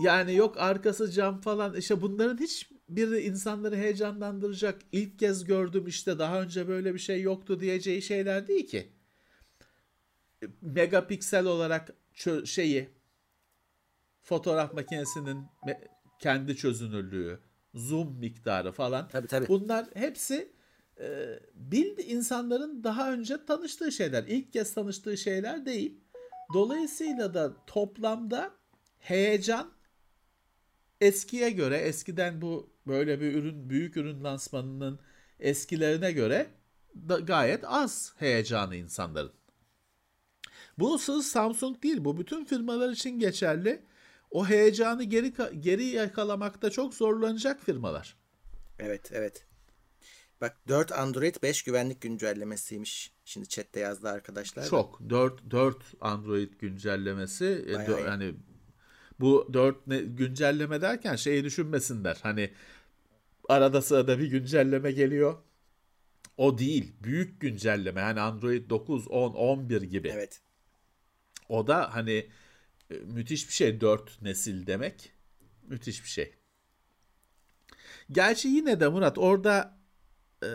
[0.05, 6.19] yani yok arkası cam falan işte bunların hiç biri insanları heyecanlandıracak ilk kez gördüm işte
[6.19, 8.89] daha önce böyle bir şey yoktu diyeceği şeyler değil ki.
[10.61, 11.91] Megapiksel olarak
[12.45, 12.89] şeyi
[14.23, 15.47] fotoğraf makinesinin
[16.19, 17.41] kendi çözünürlüğü,
[17.75, 19.09] zoom miktarı falan.
[19.09, 19.49] Tabii, tabii.
[19.49, 20.53] Bunlar hepsi
[21.01, 24.25] e, bil insanların daha önce tanıştığı şeyler.
[24.25, 26.01] İlk kez tanıştığı şeyler değil.
[26.55, 28.51] Dolayısıyla da toplamda
[28.99, 29.73] heyecan
[31.01, 35.01] eskiye göre eskiden bu böyle bir ürün büyük ürün lansmanının
[35.41, 36.47] eskilerine göre
[37.09, 39.33] da gayet az heyecanı insanların.
[40.79, 43.83] Bu sırf Samsung değil bu bütün firmalar için geçerli.
[44.33, 48.17] O heyecanı geri geri yakalamakta çok zorlanacak firmalar.
[48.79, 49.47] Evet evet.
[50.41, 53.13] Bak 4 Android 5 güvenlik güncellemesiymiş.
[53.25, 54.69] Şimdi chatte yazdı arkadaşlar.
[54.69, 55.01] Çok.
[55.11, 58.35] 4 4 Android güncellemesi e, yani
[59.21, 62.19] bu 4 ne, güncelleme derken şeyi düşünmesinler.
[62.23, 62.53] Hani
[63.49, 65.39] arada sırada bir güncelleme geliyor.
[66.37, 66.93] O değil.
[67.01, 68.01] Büyük güncelleme.
[68.01, 70.09] Hani Android 9, 10, 11 gibi.
[70.09, 70.41] Evet.
[71.49, 72.29] O da hani
[73.01, 75.13] müthiş bir şey 4 nesil demek.
[75.69, 76.35] Müthiş bir şey.
[78.11, 79.79] Gerçi yine de Murat orada
[80.45, 80.49] e,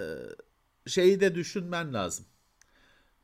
[0.88, 2.26] şeyi de düşünmen lazım.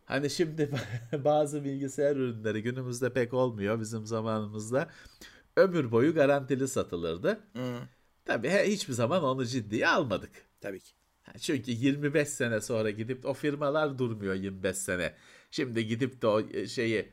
[0.05, 0.69] Hani şimdi
[1.13, 4.89] bazı bilgisayar ürünleri günümüzde pek olmuyor bizim zamanımızda.
[5.57, 7.39] Ömür boyu garantili satılırdı.
[7.53, 7.79] Hmm.
[8.25, 10.31] Tabii hiçbir zaman onu ciddiye almadık.
[10.61, 10.93] Tabii ki.
[11.39, 15.13] Çünkü 25 sene sonra gidip o firmalar durmuyor 25 sene.
[15.51, 17.11] Şimdi gidip de o e, şeyi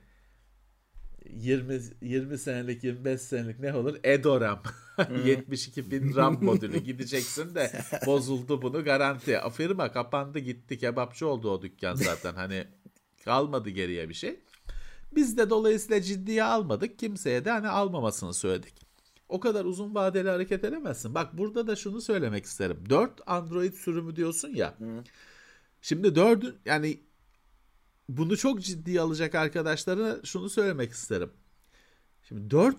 [1.36, 3.96] 20 20 senelik 25 senelik ne olur?
[4.04, 4.62] Edoram.
[4.96, 5.26] Hmm.
[5.26, 7.72] 72 bin RAM modülü gideceksin de
[8.06, 9.38] bozuldu bunu garanti.
[9.56, 12.34] Firma kapandı gitti kebapçı oldu o dükkan zaten.
[12.34, 12.66] Hani
[13.24, 14.40] kalmadı geriye bir şey.
[15.14, 16.98] Biz de dolayısıyla ciddiye almadık.
[16.98, 18.74] Kimseye de hani almamasını söyledik.
[19.28, 21.14] O kadar uzun vadeli hareket edemezsin.
[21.14, 22.84] Bak burada da şunu söylemek isterim.
[22.90, 24.74] 4 Android sürümü diyorsun ya.
[25.82, 27.00] Şimdi 4 yani
[28.16, 31.30] bunu çok ciddiye alacak arkadaşlara şunu söylemek isterim.
[32.22, 32.76] Şimdi 4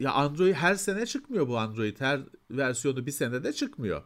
[0.00, 2.00] ya Android her sene çıkmıyor bu Android.
[2.00, 4.02] Her versiyonu bir senede çıkmıyor.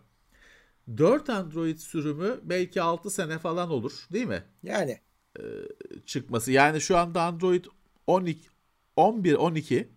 [0.96, 4.42] 4 Android sürümü belki 6 sene falan olur değil mi?
[4.62, 5.00] Yani
[5.38, 5.42] e,
[6.06, 6.52] çıkması.
[6.52, 7.64] Yani şu anda Android
[8.06, 8.48] 12
[8.96, 9.88] 11 12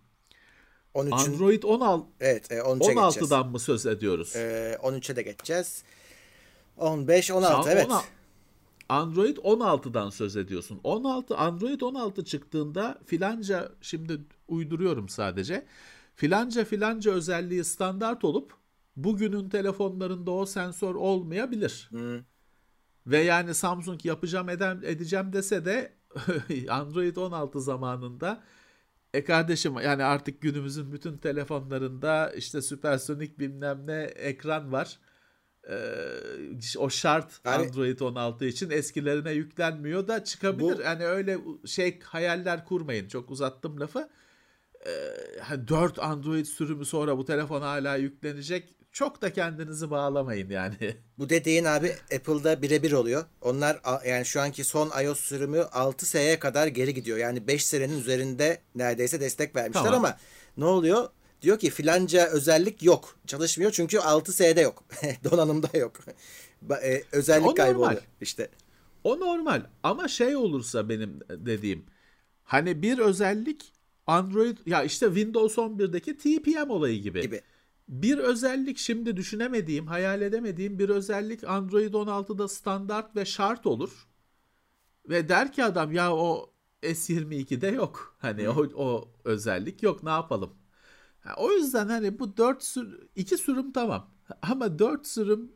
[0.94, 3.52] 13'ün, Android 16 Evet, e, 16'dan geçeceğiz.
[3.52, 4.36] mı söz ediyoruz?
[4.36, 5.82] E, 13'e de geçeceğiz.
[6.76, 7.86] 15 16 evet.
[7.86, 8.06] 16,
[8.88, 10.80] Android 16'dan söz ediyorsun.
[10.84, 15.66] 16 Android 16 çıktığında filanca şimdi uyduruyorum sadece.
[16.14, 18.54] filanca filanca özelliği standart olup
[18.96, 21.88] bugünün telefonlarında o sensör olmayabilir.
[21.90, 22.24] Hı.
[23.06, 25.92] Ve yani Samsung yapacağım eden, edeceğim dese de
[26.68, 28.42] Android 16 zamanında
[29.14, 34.98] e kardeşim yani artık günümüzün bütün telefonlarında işte süpersonik bilmem ne ekran var.
[35.70, 40.76] Ee, o şart Yani- Android 16 için eskilerine yüklenmiyor da çıkabilir.
[40.78, 43.08] Bu- Yani öyle şey hayaller kurmayın.
[43.08, 44.08] Çok uzattım lafı.
[44.86, 48.74] Ee, 4 Android sürümü sonra bu telefon hala yüklenecek.
[48.92, 50.76] Çok da kendinizi bağlamayın yani.
[51.18, 53.24] Bu dediğin abi Apple'da birebir oluyor.
[53.40, 57.18] Onlar yani şu anki son iOS sürümü 6S'ye kadar geri gidiyor.
[57.18, 59.98] Yani 5 senenin üzerinde neredeyse destek vermişler Tamam.
[60.04, 60.16] ama
[60.56, 61.08] ne oluyor?
[61.42, 63.16] Diyor ki filanca özellik yok.
[63.26, 64.84] Çalışmıyor çünkü 6S'de yok.
[65.24, 65.92] Donanımda yok.
[66.82, 67.86] E, özellik O kaybı normal.
[67.86, 68.02] oluyor.
[68.20, 68.50] İşte
[69.04, 71.84] O normal ama şey olursa benim dediğim
[72.44, 73.72] hani bir özellik
[74.06, 77.20] Android ya işte Windows 11'deki TPM olayı gibi.
[77.20, 77.40] gibi.
[77.88, 84.06] Bir özellik şimdi düşünemediğim, hayal edemediğim bir özellik Android 16'da standart ve şart olur.
[85.08, 86.50] Ve der ki adam ya o
[86.82, 88.16] S22'de yok.
[88.18, 90.54] Hani o, o özellik yok ne yapalım?
[91.36, 94.10] O yüzden hani bu 4 sür 2 sürüm tamam.
[94.42, 95.52] Ama 4 sürüm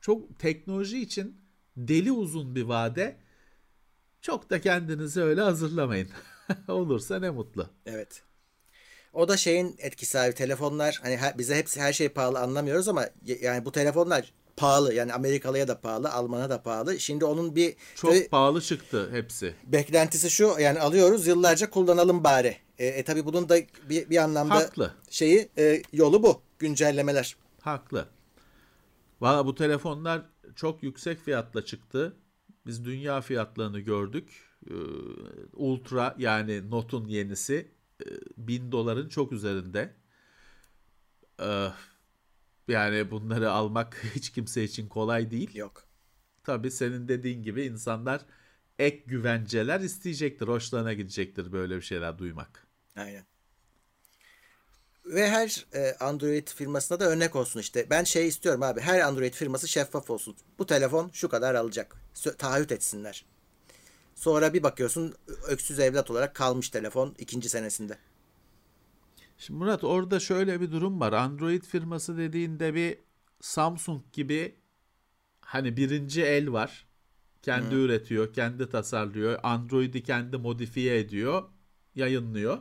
[0.00, 1.40] çok teknoloji için
[1.76, 3.16] deli uzun bir vade.
[4.20, 6.08] Çok da kendinizi öyle hazırlamayın.
[6.68, 7.66] Olursa ne mutlu.
[7.86, 8.22] Evet.
[9.12, 10.34] O da şeyin etkisi abi.
[10.34, 13.06] Telefonlar hani her- bize hepsi her şey pahalı anlamıyoruz ama
[13.40, 14.94] yani bu telefonlar pahalı.
[14.94, 17.00] Yani Amerikalıya da pahalı, Alman'a da pahalı.
[17.00, 19.54] Şimdi onun bir Çok tabii pahalı çıktı hepsi.
[19.66, 22.56] beklentisi şu yani alıyoruz yıllarca kullanalım bari.
[22.80, 23.56] E, e tabii bunun da
[23.88, 24.94] bir, bir anlamda Haklı.
[25.10, 26.42] şeyi e, yolu bu.
[26.58, 27.36] Güncellemeler.
[27.60, 28.08] Haklı.
[29.20, 30.22] Valla bu telefonlar
[30.56, 32.16] çok yüksek fiyatla çıktı.
[32.66, 34.50] Biz dünya fiyatlarını gördük.
[34.70, 34.74] Ee,
[35.52, 37.68] Ultra yani Note'un yenisi
[38.00, 39.94] e, 1000 doların çok üzerinde.
[41.40, 41.68] Ee,
[42.68, 45.54] Yani bunları almak hiç kimse için kolay değil.
[45.54, 45.84] Yok.
[46.44, 48.20] Tabii senin dediğin gibi insanlar
[48.78, 50.48] ek güvenceler isteyecektir.
[50.48, 52.69] Hoşlarına gidecektir böyle bir şeyler duymak.
[53.00, 53.24] Aynen.
[55.04, 57.90] Ve her e, Android firmasına da örnek olsun işte.
[57.90, 58.80] Ben şey istiyorum abi.
[58.80, 60.36] Her Android firması şeffaf olsun.
[60.58, 61.96] Bu telefon şu kadar alacak.
[62.14, 63.24] Sö- taahhüt etsinler.
[64.14, 65.14] Sonra bir bakıyorsun
[65.48, 67.98] öksüz evlat olarak kalmış telefon ikinci senesinde.
[69.38, 71.12] Şimdi Murat orada şöyle bir durum var.
[71.12, 72.98] Android firması dediğinde bir
[73.40, 74.54] Samsung gibi
[75.40, 76.86] hani birinci el var.
[77.42, 79.40] Kendi üretiyor, kendi tasarlıyor.
[79.42, 81.42] Android'i kendi modifiye ediyor,
[81.94, 82.58] yayınlıyor.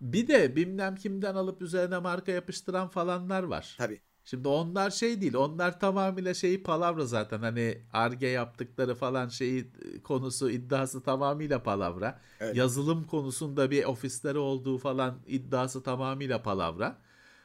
[0.00, 3.74] Bir de bilmem kimden alıp üzerine marka yapıştıran falanlar var.
[3.78, 4.00] Tabii.
[4.24, 5.34] Şimdi onlar şey değil.
[5.34, 7.38] Onlar tamamıyla şeyi palavra zaten.
[7.38, 9.72] Hani Arge yaptıkları falan şeyi
[10.04, 12.20] konusu iddiası tamamıyla palavra.
[12.40, 12.56] Evet.
[12.56, 16.98] Yazılım konusunda bir ofisleri olduğu falan iddiası tamamıyla palavra.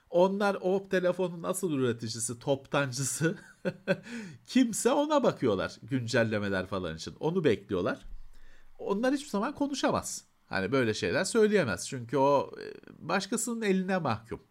[0.09, 3.37] Onlar o telefonun asıl üreticisi, toptancısı
[4.45, 7.15] kimse ona bakıyorlar güncellemeler falan için.
[7.19, 7.99] Onu bekliyorlar.
[8.79, 10.30] Onlar hiçbir zaman konuşamaz.
[10.51, 11.87] Hani böyle şeyler söyleyemez.
[11.87, 12.65] Çünkü o e,
[12.99, 14.41] başkasının eline mahkum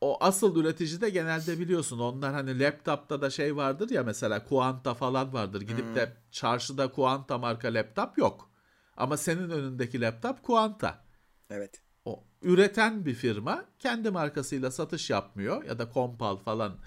[0.00, 4.94] o asıl üretici de genelde biliyorsun onlar hani laptopta da şey vardır ya mesela Quanta
[4.94, 5.60] falan vardır.
[5.60, 8.50] Gidip de çarşıda Quanta marka laptop yok.
[8.96, 11.04] Ama senin önündeki laptop Quanta.
[11.50, 11.82] Evet.
[12.04, 16.78] O üreten bir firma kendi markasıyla satış yapmıyor ya da Compal falan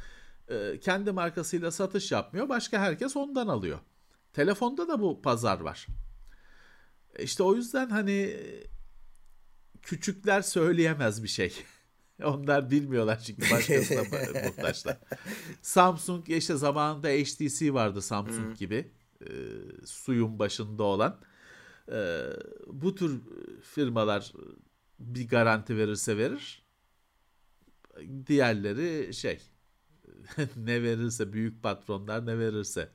[0.48, 2.50] e, kendi markasıyla satış yapmıyor.
[2.50, 3.80] Başka herkes ondan alıyor.
[4.34, 5.88] Telefonda da bu pazar var.
[7.20, 8.38] İşte o yüzden hani
[9.82, 11.54] küçükler söyleyemez bir şey.
[12.24, 14.98] Onlar bilmiyorlar çünkü başkasına ba- muhtaçlar.
[15.62, 18.92] Samsung işte zamanında HTC vardı Samsung gibi.
[19.22, 19.30] e,
[19.86, 21.22] suyun başında olan.
[21.92, 22.22] E,
[22.68, 23.22] bu tür
[23.62, 24.34] firmalar
[25.00, 26.64] bir garanti verirse verir.
[28.28, 29.40] Diğerleri şey
[30.56, 32.90] ne verirse büyük patronlar ne verirse.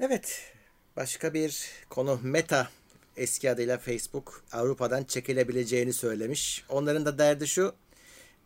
[0.00, 0.51] Evet.
[0.96, 2.68] Başka bir konu Meta
[3.16, 6.64] eski adıyla Facebook Avrupa'dan çekilebileceğini söylemiş.
[6.68, 7.74] Onların da derdi şu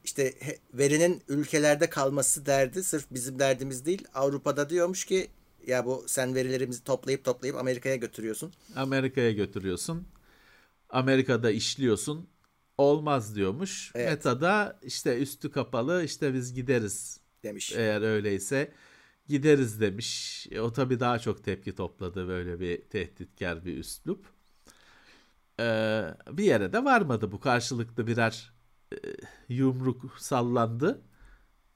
[0.04, 0.34] işte
[0.74, 4.04] verinin ülkelerde kalması derdi sırf bizim derdimiz değil.
[4.14, 5.28] Avrupa'da diyormuş ki
[5.66, 8.52] ya bu sen verilerimizi toplayıp toplayıp Amerika'ya götürüyorsun.
[8.76, 10.06] Amerika'ya götürüyorsun.
[10.90, 12.28] Amerika'da işliyorsun.
[12.78, 13.92] Olmaz diyormuş.
[13.94, 14.10] Evet.
[14.10, 17.72] Meta'da işte üstü kapalı işte biz gideriz demiş.
[17.76, 18.72] eğer öyleyse
[19.28, 20.46] gideriz demiş.
[20.50, 24.26] E, o tabii daha çok tepki topladı böyle bir tehditkar bir üslup.
[25.60, 28.52] Ee, bir yere de varmadı bu karşılıklı birer
[28.92, 28.96] e,
[29.48, 31.02] yumruk sallandı.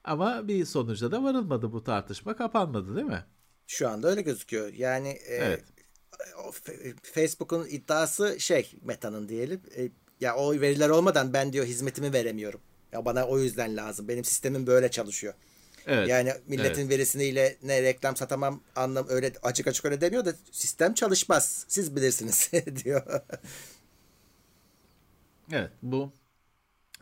[0.05, 3.25] Ama bir sonuca da varılmadı bu tartışma kapanmadı değil mi?
[3.67, 4.73] Şu anda öyle gözüküyor.
[4.75, 5.65] Yani e, Evet.
[7.03, 9.61] Facebook'un iddiası şey Meta'nın diyelim.
[9.77, 9.91] e,
[10.21, 12.61] ya o veriler olmadan ben diyor hizmetimi veremiyorum.
[12.93, 14.09] Ya bana o yüzden lazım.
[14.09, 15.35] Benim sistemim böyle çalışıyor.
[15.87, 16.09] Evet.
[16.09, 16.91] Yani milletin evet.
[16.91, 21.65] verisiyle ne reklam satamam anlam öyle açık açık öyle demiyor da sistem çalışmaz.
[21.69, 22.51] Siz bilirsiniz
[22.85, 23.23] diyor.
[25.53, 26.13] Evet bu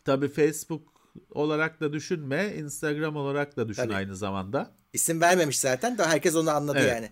[0.04, 0.82] tabii Facebook
[1.30, 3.94] olarak da düşünme, Instagram olarak da düşün Tabii.
[3.94, 4.70] aynı zamanda.
[4.92, 6.92] İsim vermemiş zaten de herkes onu anladı Evet.
[6.92, 7.10] yani.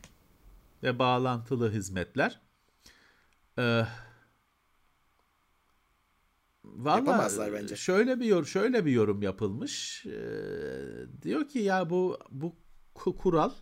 [0.82, 2.40] ve bağlantılı hizmetler.
[3.58, 3.82] Ee,
[6.66, 7.76] Valla Yapamazlar bence.
[7.76, 10.06] şöyle bir yor şöyle bir yorum yapılmış.
[10.06, 10.12] Ee,
[11.22, 12.56] diyor ki ya bu bu
[12.94, 13.52] ku- kural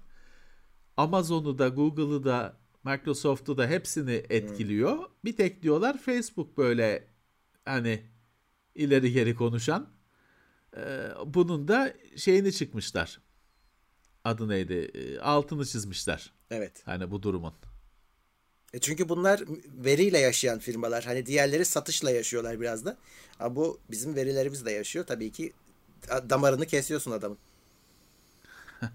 [0.96, 4.98] Amazon'u da Google'ı da Microsoft'u da hepsini etkiliyor.
[5.24, 7.08] Bir tek diyorlar Facebook böyle
[7.64, 8.02] hani
[8.74, 9.88] ileri geri konuşan.
[10.76, 13.20] Ee, bunun da şeyini çıkmışlar.
[14.24, 14.74] Adı neydi?
[14.94, 16.32] Ee, Altını çizmişler.
[16.50, 16.82] Evet.
[16.86, 17.52] Hani bu durumun.
[18.74, 19.44] E çünkü bunlar
[19.84, 21.04] veriyle yaşayan firmalar.
[21.04, 22.96] Hani diğerleri satışla yaşıyorlar biraz da.
[23.38, 25.06] Ama bu bizim verilerimizle yaşıyor.
[25.06, 25.52] Tabii ki
[26.08, 27.38] damarını kesiyorsun adamın.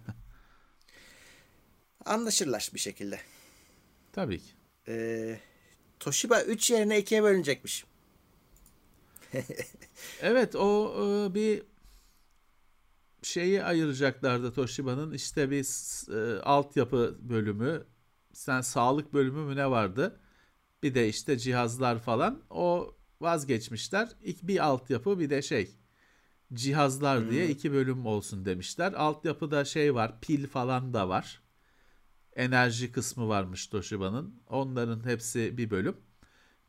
[2.05, 3.19] Anlaşırlar bir şekilde.
[4.13, 4.51] Tabii ki.
[4.87, 5.39] Ee,
[5.99, 7.85] Toshiba 3 yerine 2'ye bölünecekmiş.
[10.21, 11.63] Evet o e, bir
[13.23, 15.65] şeyi ayıracaklardı Toshiba'nın işte bir
[16.13, 17.85] e, altyapı bölümü
[18.33, 20.19] sen sağlık bölümü mü ne vardı?
[20.83, 22.43] Bir de işte cihazlar falan.
[22.49, 24.09] O vazgeçmişler.
[24.23, 25.75] İlk bir altyapı bir de şey
[26.53, 28.93] cihazlar diye iki bölüm olsun demişler.
[28.93, 31.41] Altyapıda şey var pil falan da var.
[32.35, 34.43] Enerji kısmı varmış Toshiba'nın.
[34.47, 35.97] Onların hepsi bir bölüm.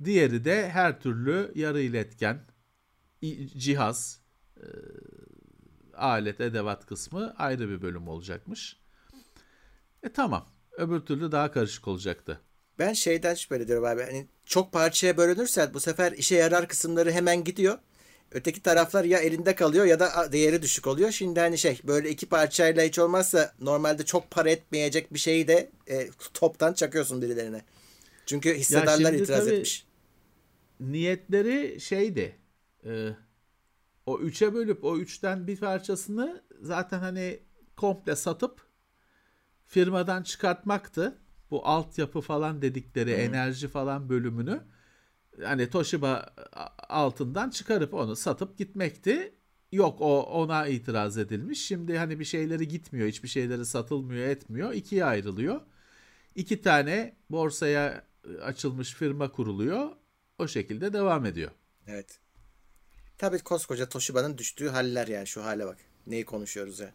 [0.05, 2.47] Diğeri de her türlü yarı iletken
[3.57, 4.23] cihaz,
[4.57, 4.67] e,
[5.95, 8.81] alet, edevat kısmı ayrı bir bölüm olacakmış.
[10.03, 10.47] E tamam.
[10.81, 12.41] Öbür türlü daha karışık olacaktı.
[12.79, 14.03] Ben şeyden şüphe ediyorum abi.
[14.03, 17.79] Hani çok parçaya bölünürse bu sefer işe yarar kısımları hemen gidiyor.
[18.33, 21.11] Öteki taraflar ya elinde kalıyor ya da değeri düşük oluyor.
[21.11, 25.71] Şimdi hani şey böyle iki parçayla hiç olmazsa normalde çok para etmeyecek bir şeyi de
[25.87, 27.65] e, toptan çakıyorsun birilerine.
[28.27, 29.87] Çünkü hissedarlar itiraz etmiş.
[30.81, 32.37] Niyetleri şeydi.
[32.85, 33.09] e,
[34.07, 37.41] o üçe bölüp o üçten bir parçasını zaten hani
[37.77, 38.70] komple satıp
[39.71, 41.19] firmadan çıkartmaktı.
[41.51, 44.61] Bu altyapı falan dedikleri enerji falan bölümünü
[45.43, 46.35] hani Toshiba
[46.89, 49.35] altından çıkarıp onu satıp gitmekti.
[49.73, 51.67] Yok o ona itiraz edilmiş.
[51.67, 54.73] Şimdi hani bir şeyleri gitmiyor, hiçbir şeyleri satılmıyor, etmiyor.
[54.73, 55.61] İkiye ayrılıyor.
[56.35, 58.05] İki tane borsaya
[58.43, 59.91] açılmış firma kuruluyor.
[60.39, 61.51] O şekilde devam ediyor.
[61.87, 62.19] Evet.
[63.19, 65.79] Tabii koskoca Toshiba'nın düştüğü haller yani şu hale bak.
[66.07, 66.93] Neyi konuşuyoruz ya.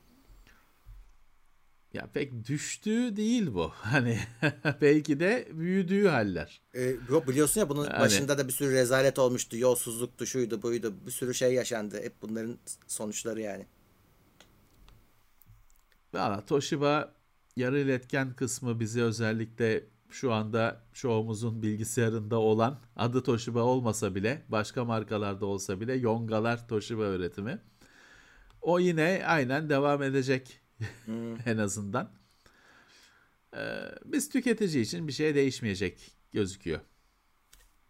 [1.96, 3.70] Ya pek düştüğü değil bu.
[3.76, 4.20] Hani
[4.82, 6.62] belki de büyüdüğü haller.
[6.74, 9.58] Ee, yok biliyorsun ya bunun Yani- başında da bir sürü rezalet olmuştu.
[9.58, 10.94] Yolsuzluktu, şuydu, buydu.
[11.06, 12.02] Bir sürü şey yaşandı.
[12.04, 13.66] Hep bunların sonuçları yani.
[16.14, 17.14] Valla Toshiba
[17.56, 24.86] yarı iletken kısmı bizi özellikle şu anda çoğumuzun bilgisayarında olan adı Toshiba olmasa bile başka
[24.86, 27.60] markalarda olsa bile Yongalar Toshiba üretimi.
[28.62, 30.65] O yine aynen devam edecek
[31.46, 32.12] en azından.
[33.56, 33.60] Ee,
[34.06, 36.80] biz tüketici için bir şey değişmeyecek gözüküyor.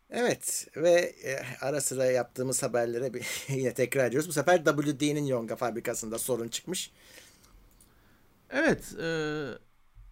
[0.09, 0.91] Evet ve
[1.23, 4.29] e, ara sıra yaptığımız haberlere bir, yine tekrar ediyoruz.
[4.29, 6.91] Bu sefer WD'nin Yonga fabrikasında sorun çıkmış.
[8.49, 9.07] Evet, e,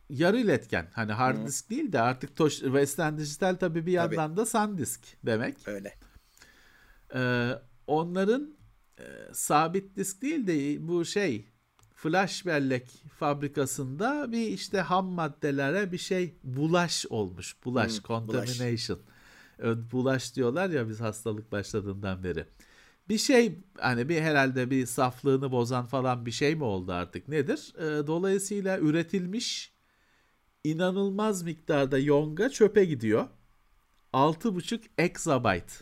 [0.10, 0.88] yarı iletken.
[0.94, 4.16] Hani hard disk değil de artık Tosh, Western Digital tabii bir Tabii.
[4.16, 5.68] yandan da SanDisk demek.
[5.68, 5.96] Öyle.
[7.16, 7.52] Ee,
[7.88, 8.56] onların
[9.00, 9.04] e,
[9.34, 11.53] sabit disk değil de bu şey
[12.04, 12.88] flash bellek
[13.20, 17.56] fabrikasında bir işte ham maddelere bir şey bulaş olmuş.
[17.66, 19.00] Bulaş, Hmm, contamination.
[19.60, 22.46] Ö- Bulaş diyorlar ya biz hastalık başladığından beri.
[23.10, 27.74] Bir şey hani bir herhalde bir saflığını bozan falan bir şey mi oldu artık nedir?
[27.80, 29.74] Ee, dolayısıyla üretilmiş
[30.64, 33.28] inanılmaz miktarda yonga çöpe gidiyor.
[34.14, 35.74] 6,5 exabyte.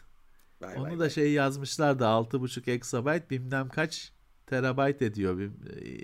[0.62, 1.10] Vay Onu vay da vay.
[1.10, 4.14] şey yazmışlar da 6,5 exabyte bilmem kaç
[4.52, 5.38] terabayt ediyor.
[5.38, 5.52] Bir,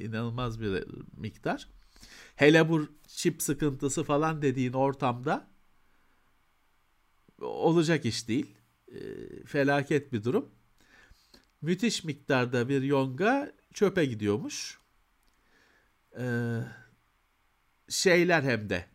[0.01, 0.83] inanılmaz bir
[1.17, 1.67] miktar.
[2.35, 5.47] Hele bu çip sıkıntısı falan dediğin ortamda
[7.41, 8.55] olacak iş değil.
[8.87, 8.99] E,
[9.45, 10.49] felaket bir durum.
[11.61, 14.79] Müthiş miktarda bir yonga çöpe gidiyormuş.
[16.19, 16.25] E,
[17.89, 18.85] şeyler hem de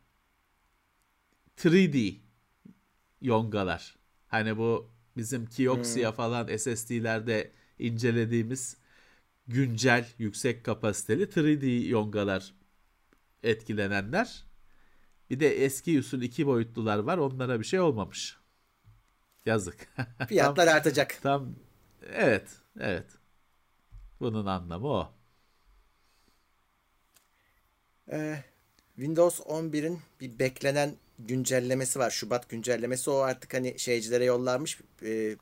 [1.56, 2.16] 3D
[3.20, 3.96] yongalar.
[4.28, 8.81] Hani bu bizim Kioxia falan SSD'lerde incelediğimiz
[9.48, 12.54] güncel yüksek kapasiteli 3D yongalar
[13.42, 14.44] etkilenenler.
[15.30, 17.18] Bir de eski usul iki boyutlular var.
[17.18, 18.36] Onlara bir şey olmamış.
[19.46, 19.88] Yazık.
[20.28, 21.18] Fiyatlar tam, artacak.
[21.22, 21.54] Tam
[22.12, 22.48] evet,
[22.80, 23.06] evet.
[24.20, 25.12] Bunun anlamı o.
[28.12, 28.44] Ee,
[28.96, 32.10] Windows 11'in bir beklenen güncellemesi var.
[32.10, 33.10] Şubat güncellemesi.
[33.10, 35.36] O artık hani şeycilere yollanmış e,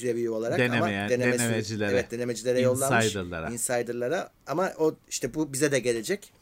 [0.00, 1.90] preview olarak Denemeye, ama denemesi, denemecilere.
[1.92, 3.04] Evet denemecilere yollanmış.
[3.04, 3.50] Insider'lara.
[3.50, 4.32] Insider'lara.
[4.46, 6.32] Ama o işte bu bize de gelecek.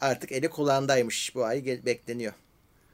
[0.00, 1.34] Artık eli kulağındaymış.
[1.34, 2.32] Bu ay bekleniyor.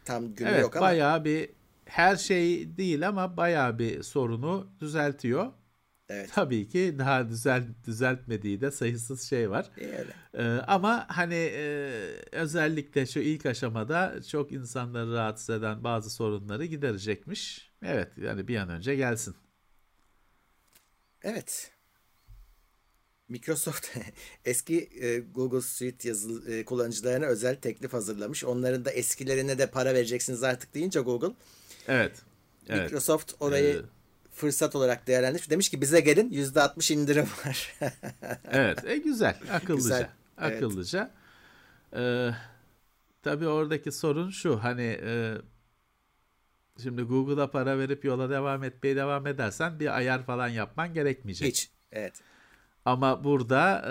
[0.05, 0.87] Tam günü Evet, yok ama.
[0.87, 1.51] bayağı bir
[1.85, 5.53] her şey değil ama bayağı bir sorunu düzeltiyor.
[6.11, 6.31] Evet.
[6.35, 9.71] Tabii ki daha düzel düzeltmediği de sayısız şey var.
[9.81, 10.13] İyi öyle.
[10.35, 11.91] Ee, ama hani e,
[12.33, 17.71] özellikle şu ilk aşamada çok insanları rahatsız eden bazı sorunları giderecekmiş.
[17.83, 19.37] Evet yani bir an önce gelsin.
[21.23, 21.71] Evet.
[23.29, 23.87] Microsoft
[24.45, 28.45] eski e, Google Suite yazı, e, kullanıcılarına özel teklif hazırlamış.
[28.45, 31.33] Onların da eskilerine de para vereceksiniz artık deyince Google.
[31.89, 32.23] Evet.
[32.69, 32.83] Evet.
[32.83, 33.83] Microsoft orayı Ee,
[34.35, 35.51] fırsat olarak değerlendirmiş.
[35.51, 37.75] Demiş ki bize gelin %60 indirim var.
[38.51, 40.11] Evet, e, güzel, akıllıca, Güzel,
[40.41, 40.57] evet.
[40.63, 41.11] akıllıca.
[41.97, 42.31] Ee,
[43.23, 45.35] tabii oradaki sorun şu, hani e,
[46.83, 51.49] şimdi Google'a para verip yola devam etmeye devam edersen bir ayar falan yapman gerekmeyecek.
[51.49, 51.71] Hiç.
[51.93, 52.21] Evet.
[52.85, 53.85] Ama burada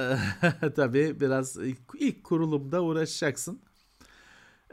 [0.62, 3.62] e, tabii biraz ilk, ilk kurulumda uğraşacaksın.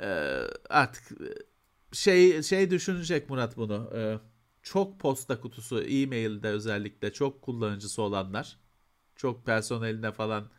[0.00, 0.40] E,
[0.70, 1.34] artık e,
[1.92, 3.90] şey şey düşünecek Murat bunu.
[3.94, 4.18] E,
[4.62, 8.58] çok posta kutusu, e-mail'de özellikle çok kullanıcısı olanlar,
[9.16, 10.50] çok personeline falan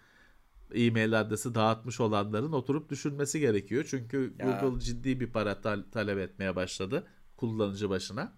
[0.74, 3.86] e-mail adresi dağıtmış olanların oturup düşünmesi gerekiyor.
[3.90, 4.60] Çünkü Ya.
[4.60, 8.34] Google ciddi bir para tal- talep etmeye başladı kullanıcı başına.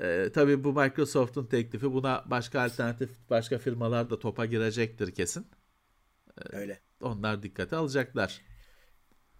[0.00, 5.46] Ee, tabii bu Microsoft'un teklifi buna başka alternatif başka firmalar da topa girecektir kesin.
[6.52, 6.80] Öyle.
[7.00, 8.40] Onlar dikkate alacaklar.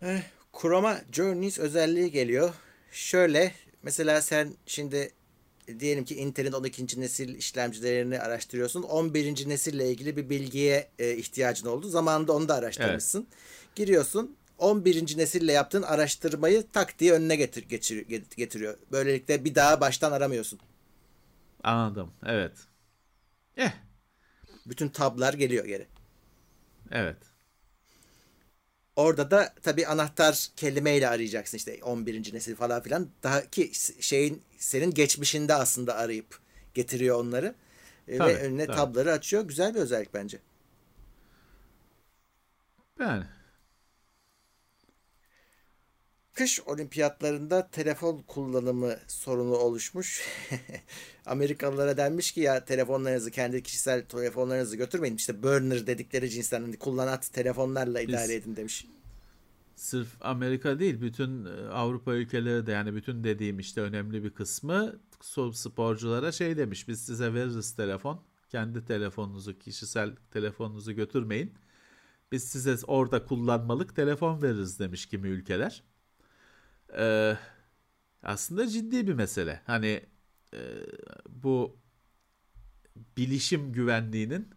[0.02, 0.22] Eh,
[0.60, 2.54] Chrome'a Journeys özelliği geliyor.
[2.90, 3.52] Şöyle
[3.82, 5.12] mesela sen şimdi
[5.80, 7.00] diyelim ki Intel'in 12.
[7.00, 8.82] nesil işlemcilerini araştırıyorsun.
[8.82, 9.48] 11.
[9.48, 11.88] nesille ilgili bir bilgiye e, ihtiyacın oldu.
[11.88, 13.26] Zamanında onu da araştırmışsın.
[13.74, 15.18] Giriyorsun 11.
[15.18, 18.78] nesille yaptığın araştırmayı tak diye önüne getir, geçir, get- getiriyor.
[18.92, 20.60] Böylelikle bir daha baştan aramıyorsun.
[21.62, 22.14] Anladım.
[22.26, 22.68] Evet.
[23.56, 23.72] Eh,
[24.66, 25.86] Bütün tablar geliyor geri.
[26.90, 27.32] evet.
[28.96, 32.34] Orada da tabii anahtar kelimeyle arayacaksın işte 11.
[32.34, 33.08] nesil falan filan.
[33.22, 36.38] Daha ki şeyin senin geçmişinde aslında arayıp
[36.74, 37.54] getiriyor onları.
[38.08, 38.70] E, Tabii, ve önüne tabii.
[38.70, 39.42] tabları açıyor.
[39.48, 40.38] Güzel bir özellik bence.
[43.00, 43.24] Yani
[46.34, 50.22] Kış olimpiyatlarında telefon kullanımı sorunu oluşmuş.
[51.26, 55.16] Amerikalılara denmiş ki ya telefonlarınızı kendi kişisel telefonlarınızı götürmeyin.
[55.16, 58.86] İşte burner dedikleri cinsten hani kullanat telefonlarla idare edin demiş.
[59.76, 65.00] sırf Amerika değil bütün e, Avrupa ülkeleri de yani bütün dediğim işte önemli bir kısmı
[65.52, 71.52] sporculara şey demiş biz size veririz telefon kendi telefonunuzu kişisel telefonunuzu götürmeyin
[72.32, 75.82] biz size orada kullanmalık telefon veririz demiş kimi ülkeler.
[76.98, 77.36] Ee,
[78.22, 80.06] aslında ciddi bir mesele hani
[80.54, 80.58] e,
[81.28, 81.78] bu
[83.16, 84.48] bilişim güvenliğinin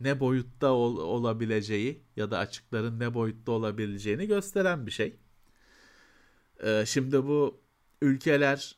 [0.00, 5.16] ne boyutta ol- olabileceği ya da açıkların ne boyutta olabileceğini gösteren bir şey.
[6.62, 7.60] Ee, şimdi bu
[8.02, 8.76] ülkeler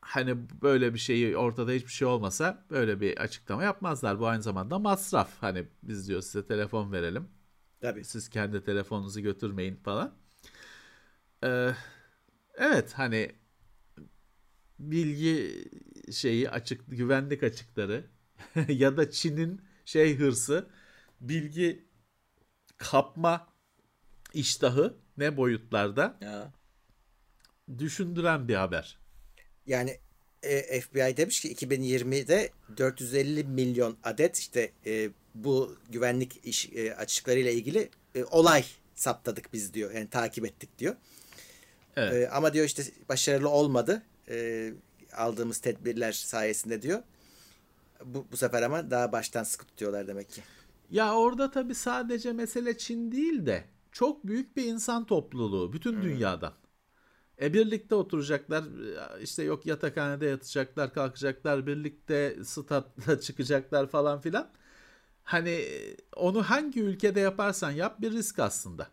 [0.00, 4.20] hani böyle bir şeyi ortada hiçbir şey olmasa böyle bir açıklama yapmazlar.
[4.20, 5.30] Bu aynı zamanda masraf.
[5.42, 7.28] Hani biz diyor size telefon verelim.
[7.80, 8.04] Tabii.
[8.04, 10.14] Siz kendi telefonunuzu götürmeyin falan.
[11.44, 11.70] Ee,
[12.54, 13.32] evet hani
[14.78, 15.64] bilgi
[16.12, 18.04] şeyi açık güvenlik açıkları
[18.68, 20.66] ya da Çin'in şey hırsı
[21.20, 21.84] bilgi
[22.76, 23.48] kapma
[24.34, 26.52] iştahı ne boyutlarda Ya.
[27.78, 28.98] düşündüren bir haber.
[29.66, 29.98] Yani
[30.42, 37.50] e, FBI demiş ki 2020'de 450 milyon adet işte e, bu güvenlik iş e, açıklarıyla
[37.50, 38.64] ilgili e, olay
[38.94, 39.92] saptadık biz diyor.
[39.92, 40.96] Yani takip ettik diyor.
[41.96, 42.12] Evet.
[42.12, 44.02] E, ama diyor işte başarılı olmadı.
[44.28, 44.72] E,
[45.16, 47.02] aldığımız tedbirler sayesinde diyor.
[48.04, 50.42] Bu, bu sefer ama daha baştan sıkı tutuyorlar demek ki.
[50.90, 56.52] Ya orada tabii sadece mesele Çin değil de çok büyük bir insan topluluğu bütün dünyadan.
[57.42, 58.64] E birlikte oturacaklar
[59.20, 64.50] işte yok yatakhanede yatacaklar kalkacaklar birlikte statta çıkacaklar falan filan.
[65.22, 65.64] Hani
[66.16, 68.88] onu hangi ülkede yaparsan yap bir risk aslında.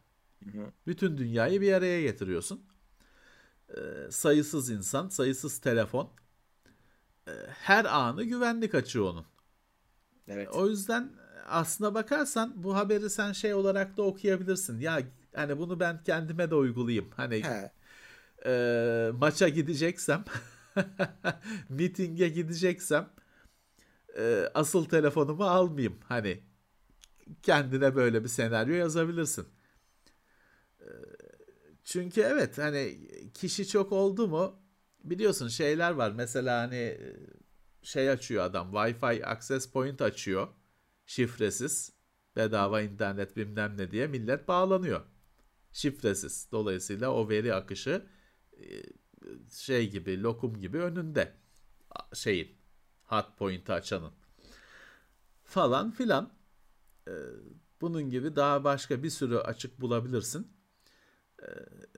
[0.87, 2.61] Bütün dünyayı bir araya getiriyorsun.
[3.77, 6.09] E, sayısız insan, sayısız telefon.
[7.27, 9.25] E, her anı güvenlik açığı onun.
[10.27, 10.49] Evet.
[10.49, 11.11] O yüzden
[11.47, 14.79] aslına bakarsan bu haberi sen şey olarak da okuyabilirsin.
[14.79, 15.01] Ya
[15.35, 17.09] hani bunu ben kendime de uygulayayım.
[17.15, 17.71] Hani He.
[18.45, 20.25] e, maça gideceksem,
[21.69, 23.09] mitinge gideceksem
[24.17, 25.99] e, asıl telefonumu almayayım.
[26.07, 26.43] Hani
[27.43, 29.47] kendine böyle bir senaryo yazabilirsin.
[30.79, 30.87] E,
[31.83, 34.59] çünkü evet hani kişi çok oldu mu
[35.03, 36.11] biliyorsun şeyler var.
[36.11, 36.97] Mesela hani
[37.83, 40.47] şey açıyor adam Wi-Fi access point açıyor
[41.05, 41.93] şifresiz
[42.35, 45.01] bedava internet bilmem ne diye millet bağlanıyor.
[45.71, 46.47] Şifresiz.
[46.51, 48.05] Dolayısıyla o veri akışı
[49.51, 51.33] şey gibi lokum gibi önünde
[52.13, 52.57] şeyin
[53.03, 54.11] hot point'i açanın
[55.43, 56.33] falan filan
[57.81, 60.60] bunun gibi daha başka bir sürü açık bulabilirsin.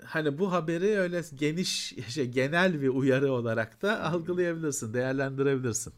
[0.06, 5.94] Hani bu haberi öyle geniş şey genel bir uyarı olarak da algılayabilirsin, değerlendirebilirsin.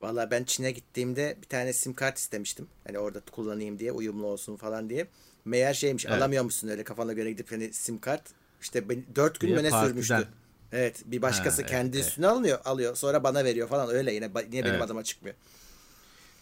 [0.00, 2.68] Valla ben Çin'e gittiğimde bir tane sim kart istemiştim.
[2.86, 5.06] Hani orada kullanayım diye uyumlu olsun falan diye.
[5.44, 6.16] Meğer şeymiş evet.
[6.16, 8.22] alamıyormuşsun öyle kafana göre gidip hani sim kart.
[8.60, 10.28] İşte ben, 4 gün mü ne sürmüştü.
[10.72, 12.36] Evet bir başkası ha, kendi evet, üstüne evet.
[12.36, 14.82] almıyor alıyor sonra bana veriyor falan öyle yine niye benim evet.
[14.82, 15.36] adıma çıkmıyor.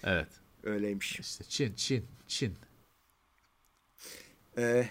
[0.05, 0.29] Evet.
[0.65, 1.21] Öyleymiş.
[1.21, 2.55] İşte Çin Çin Çin.
[4.59, 4.89] Ee,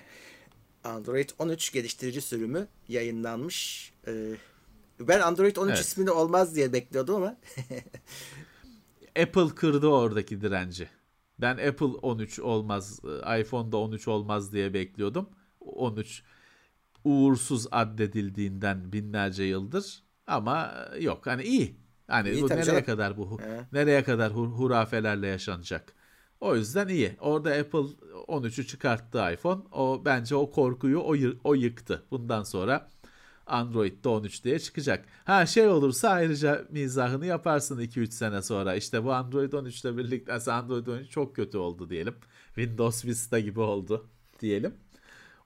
[0.84, 3.92] Android 13 geliştirici sürümü yayınlanmış.
[4.08, 4.36] Ee,
[5.00, 5.86] ben Android 13 evet.
[5.86, 7.36] ismini olmaz diye bekliyordum ama.
[9.22, 10.90] Apple kırdı oradaki direnci.
[11.40, 13.00] Ben Apple 13 olmaz,
[13.40, 15.30] iPhone'da 13 olmaz diye bekliyordum.
[15.60, 16.24] 13
[17.04, 21.76] uğursuz addedildiğinden binlerce yıldır ama yok hani iyi.
[22.08, 22.84] Hani iyi, bu nereye canım.
[22.84, 23.68] kadar bu He.
[23.72, 25.94] nereye kadar hur, hurafelerle yaşanacak.
[26.44, 27.16] O yüzden iyi.
[27.20, 27.80] Orada Apple
[28.28, 29.62] 13'ü çıkarttı iPhone.
[29.72, 32.04] O bence o korkuyu o, o yıktı.
[32.12, 32.90] Bundan sonra
[33.48, 35.06] Android'de 13 diye çıkacak.
[35.26, 38.76] Ha şey olursa ayrıca mizahını yaparsın 2-3 sene sonra.
[38.76, 42.16] İşte bu Android 13 ile birlikte Android 13 çok kötü oldu diyelim.
[42.56, 44.74] Windows Vista gibi oldu diyelim.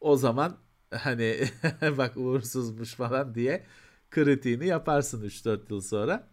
[0.02, 0.58] O zaman
[0.92, 1.40] hani
[1.98, 3.66] bak uğursuzmuş falan diye
[4.12, 6.28] kritiğini yaparsın 3-4 yıl sonra.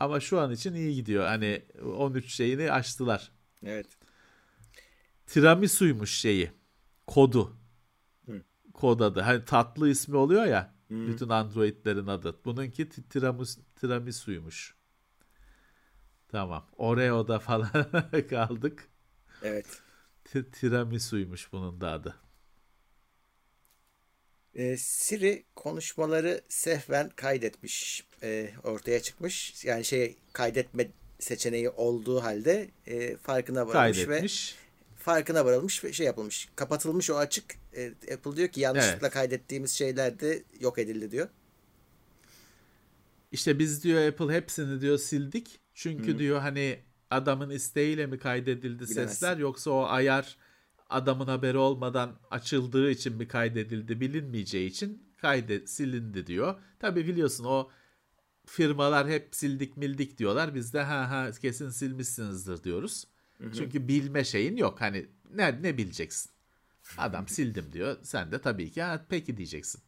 [0.00, 1.26] Ama şu an için iyi gidiyor.
[1.26, 3.39] Hani 13 şeyini açtılar.
[3.64, 3.86] Evet.
[5.26, 6.50] Tiramisu'ymuş şeyi.
[7.06, 7.56] Kodu.
[8.26, 8.42] Hı.
[8.74, 9.20] Kod adı.
[9.20, 10.74] Hani tatlı ismi oluyor ya.
[10.88, 11.06] Hı.
[11.06, 12.40] Bütün Android'lerin adı.
[12.44, 14.74] Bununki tiramis, tiramisu'ymuş.
[16.28, 16.66] Tamam.
[16.76, 17.70] Oreo'da falan
[18.30, 18.88] kaldık.
[19.42, 19.82] Evet.
[20.52, 22.16] Tiramisu'ymuş bunun da adı.
[24.54, 28.06] Ee, Siri konuşmaları sehven kaydetmiş.
[28.22, 29.64] E, ortaya çıkmış.
[29.64, 30.88] Yani şey kaydetme
[31.20, 34.54] seçeneği olduğu halde e, farkına kaydetmiş.
[34.54, 34.60] ve
[34.96, 36.48] farkına varılmış ve şey yapılmış.
[36.56, 37.44] Kapatılmış o açık.
[37.76, 39.14] E, Apple diyor ki yanlışlıkla evet.
[39.14, 41.28] kaydettiğimiz şeyler de yok edildi diyor.
[43.32, 45.60] İşte biz diyor Apple hepsini diyor sildik.
[45.74, 46.18] Çünkü Hı.
[46.18, 46.78] diyor hani
[47.10, 48.94] adamın isteğiyle mi kaydedildi Bilemezsin.
[48.94, 50.36] sesler yoksa o ayar
[50.90, 56.54] adamın haberi olmadan açıldığı için mi kaydedildi bilinmeyeceği için kaydet silindi diyor.
[56.78, 57.70] Tabi biliyorsun o
[58.50, 60.54] firmalar hep sildik mildik diyorlar.
[60.54, 63.04] Biz de ha ha kesin silmişsinizdir diyoruz.
[63.38, 63.52] Hı hı.
[63.52, 64.80] Çünkü bilme şeyin yok.
[64.80, 66.30] Hani ne, ne bileceksin?
[66.98, 67.96] Adam sildim diyor.
[68.02, 69.80] Sen de tabii ki ha, peki diyeceksin.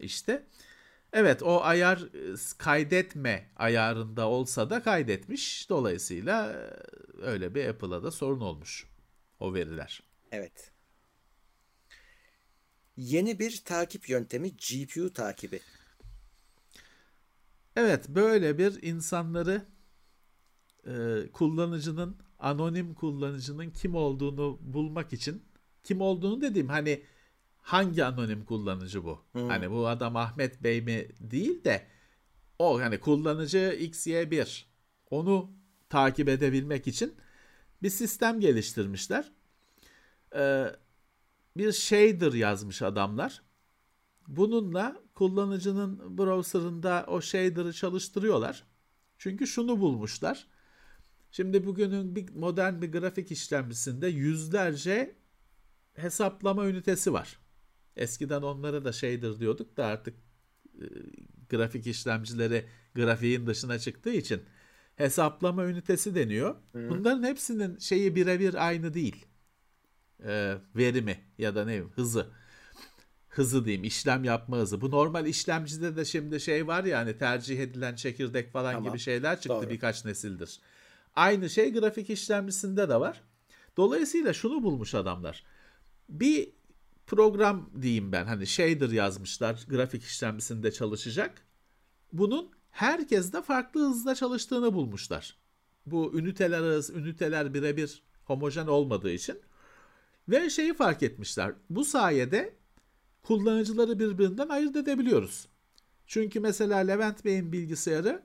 [0.00, 0.46] İşte
[1.12, 5.70] evet o ayar e, kaydetme ayarında olsa da kaydetmiş.
[5.70, 6.56] Dolayısıyla
[7.22, 8.86] öyle bir Apple'a da sorun olmuş
[9.40, 10.02] o veriler.
[10.32, 10.70] Evet.
[12.96, 15.60] Yeni bir takip yöntemi GPU takibi.
[17.76, 19.66] Evet böyle bir insanları
[20.86, 25.42] e, kullanıcının anonim kullanıcının kim olduğunu bulmak için
[25.84, 27.02] kim olduğunu dediğim hani
[27.60, 29.24] hangi anonim kullanıcı bu?
[29.32, 29.48] Hmm.
[29.48, 31.86] Hani bu adam Ahmet Bey mi değil de
[32.58, 34.64] o hani kullanıcı XY1
[35.10, 35.50] onu
[35.88, 37.14] takip edebilmek için
[37.82, 39.32] bir sistem geliştirmişler.
[40.34, 40.66] Ee,
[41.56, 43.42] bir shader yazmış adamlar.
[44.26, 48.64] Bununla kullanıcının browser'ında o shader'ı çalıştırıyorlar.
[49.18, 50.46] Çünkü şunu bulmuşlar.
[51.30, 55.16] Şimdi bugünün bir modern bir grafik işlemcisinde yüzlerce
[55.94, 57.38] hesaplama ünitesi var.
[57.96, 60.14] Eskiden onlara da shader diyorduk da artık
[60.80, 60.86] e,
[61.48, 64.42] grafik işlemcileri grafiğin dışına çıktığı için
[64.96, 66.56] hesaplama ünitesi deniyor.
[66.72, 66.88] Hı.
[66.90, 69.26] Bunların hepsinin şeyi birebir aynı değil.
[70.24, 72.26] E, verimi ya da ne hızı
[73.38, 74.80] hızı diyeyim işlem yapma hızı.
[74.80, 78.88] Bu normal işlemcide de şimdi şey var ya hani tercih edilen çekirdek falan tamam.
[78.88, 79.70] gibi şeyler çıktı Doğru.
[79.70, 80.60] birkaç nesildir.
[81.16, 83.22] Aynı şey grafik işlemcisinde de var.
[83.76, 85.44] Dolayısıyla şunu bulmuş adamlar.
[86.08, 86.48] Bir
[87.06, 91.42] program diyeyim ben hani shader yazmışlar grafik işlemcisinde çalışacak.
[92.12, 95.36] Bunun herkes de farklı hızda çalıştığını bulmuşlar.
[95.86, 99.40] Bu üniteler arası üniteler birebir homojen olmadığı için
[100.28, 101.52] ve şeyi fark etmişler.
[101.70, 102.54] Bu sayede
[103.24, 105.48] kullanıcıları birbirinden ayırt edebiliyoruz.
[106.06, 108.22] Çünkü mesela Levent Bey'in bilgisayarı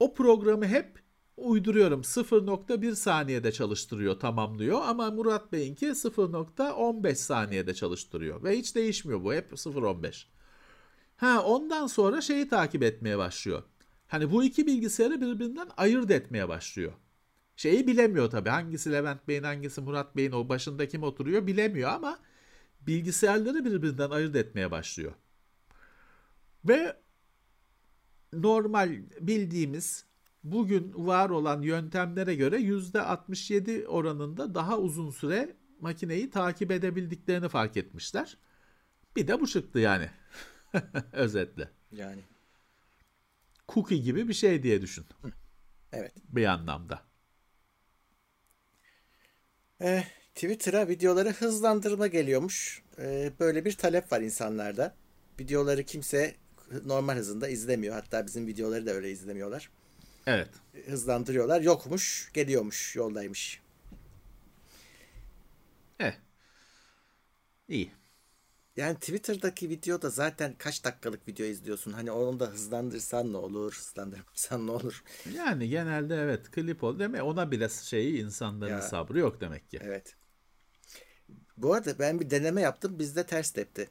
[0.00, 1.02] o programı hep
[1.36, 9.34] uyduruyorum 0.1 saniyede çalıştırıyor, tamamlıyor ama Murat Bey'inki 0.15 saniyede çalıştırıyor ve hiç değişmiyor bu
[9.34, 10.24] hep 0.15.
[11.16, 13.62] Ha ondan sonra şeyi takip etmeye başlıyor.
[14.06, 16.92] Hani bu iki bilgisayarı birbirinden ayırt etmeye başlıyor.
[17.56, 22.18] Şeyi bilemiyor tabii hangisi Levent Bey'in hangisi Murat Bey'in o başında kim oturuyor bilemiyor ama
[22.86, 25.12] bilgisayarları birbirinden ayırt etmeye başlıyor.
[26.64, 26.96] Ve
[28.32, 30.04] normal bildiğimiz
[30.44, 38.36] bugün var olan yöntemlere göre %67 oranında daha uzun süre makineyi takip edebildiklerini fark etmişler.
[39.16, 40.10] Bir de bu çıktı yani.
[41.12, 41.70] Özetle.
[41.92, 42.20] Yani.
[43.68, 45.06] Cookie gibi bir şey diye düşün.
[45.92, 46.12] Evet.
[46.28, 47.02] Bir anlamda.
[49.80, 50.04] Eh,
[50.36, 52.82] Twitter'a videoları hızlandırma geliyormuş.
[52.98, 54.94] Eh, böyle bir talep var insanlarda.
[55.40, 56.34] Videoları kimse
[56.84, 57.94] normal hızında izlemiyor.
[57.94, 59.70] Hatta bizim videoları da öyle izlemiyorlar.
[60.26, 60.48] Evet.
[60.86, 61.60] Hızlandırıyorlar.
[61.60, 63.60] Yokmuş, geliyormuş, yoldaymış.
[66.00, 66.12] Eh.
[67.68, 67.90] İyi.
[68.76, 71.92] Yani Twitter'daki videoda zaten kaç dakikalık video izliyorsun?
[71.92, 75.04] Hani onu da hızlandırsan ne olur, hızlandırmasan ne olur?
[75.34, 78.82] Yani genelde evet klip ol deme ona bile şeyi insanların Ya.
[78.82, 79.78] sabrı yok demek ki.
[79.82, 80.16] Evet.
[81.56, 82.98] Bu arada ben bir deneme yaptım.
[82.98, 83.88] Bizde ters tepti.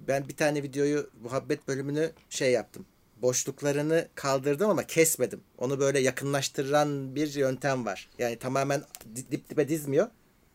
[0.00, 2.86] Ben bir tane videoyu, muhabbet bölümünü şey yaptım.
[3.16, 5.40] Boşluklarını kaldırdım ama kesmedim.
[5.58, 8.08] Onu böyle yakınlaştıran bir yöntem var.
[8.18, 8.82] Yani tamamen
[9.16, 10.08] di- dip dibe dizmiyor.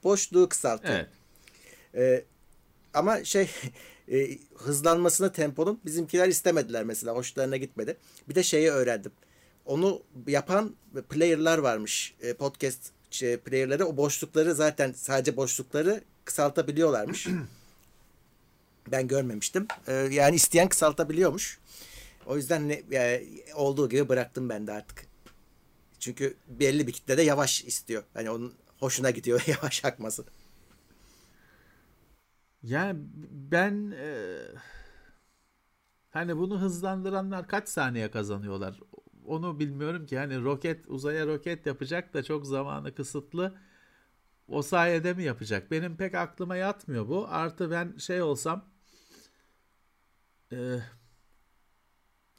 [0.04, 0.96] Boşluğu kısaltıyor.
[0.96, 1.10] Evet.
[1.96, 2.26] Ee,
[2.94, 3.50] ama şey
[4.12, 7.16] e, hızlanmasını temponun bizimkiler istemediler mesela.
[7.16, 7.98] Hoşlarına gitmedi.
[8.30, 9.12] Bir de şeyi öğrendim.
[9.66, 10.76] Onu yapan
[11.10, 12.16] player'lar varmış.
[12.22, 12.80] E, podcast
[13.12, 17.28] şey, player'ları o boşlukları zaten sadece boşlukları kısaltabiliyorlarmış.
[18.92, 19.68] ben görmemiştim.
[19.88, 21.60] Ee, yani isteyen kısaltabiliyormuş.
[22.26, 25.06] O yüzden ne, yani olduğu gibi bıraktım ben de artık.
[26.00, 28.04] Çünkü belli bir kitle de yavaş istiyor.
[28.14, 30.26] Hani onun hoşuna gidiyor yavaş akması.
[32.64, 33.00] Yani
[33.32, 34.38] ben e,
[36.10, 38.80] hani bunu hızlandıranlar kaç saniye kazanıyorlar?
[39.26, 40.18] Onu bilmiyorum ki.
[40.18, 43.54] Hani roket uzaya roket yapacak da çok zamanı kısıtlı.
[44.48, 45.72] O sayede mi yapacak?
[45.72, 47.28] Benim pek aklıma yatmıyor bu.
[47.30, 48.66] Artı ben şey olsam
[50.52, 50.80] e,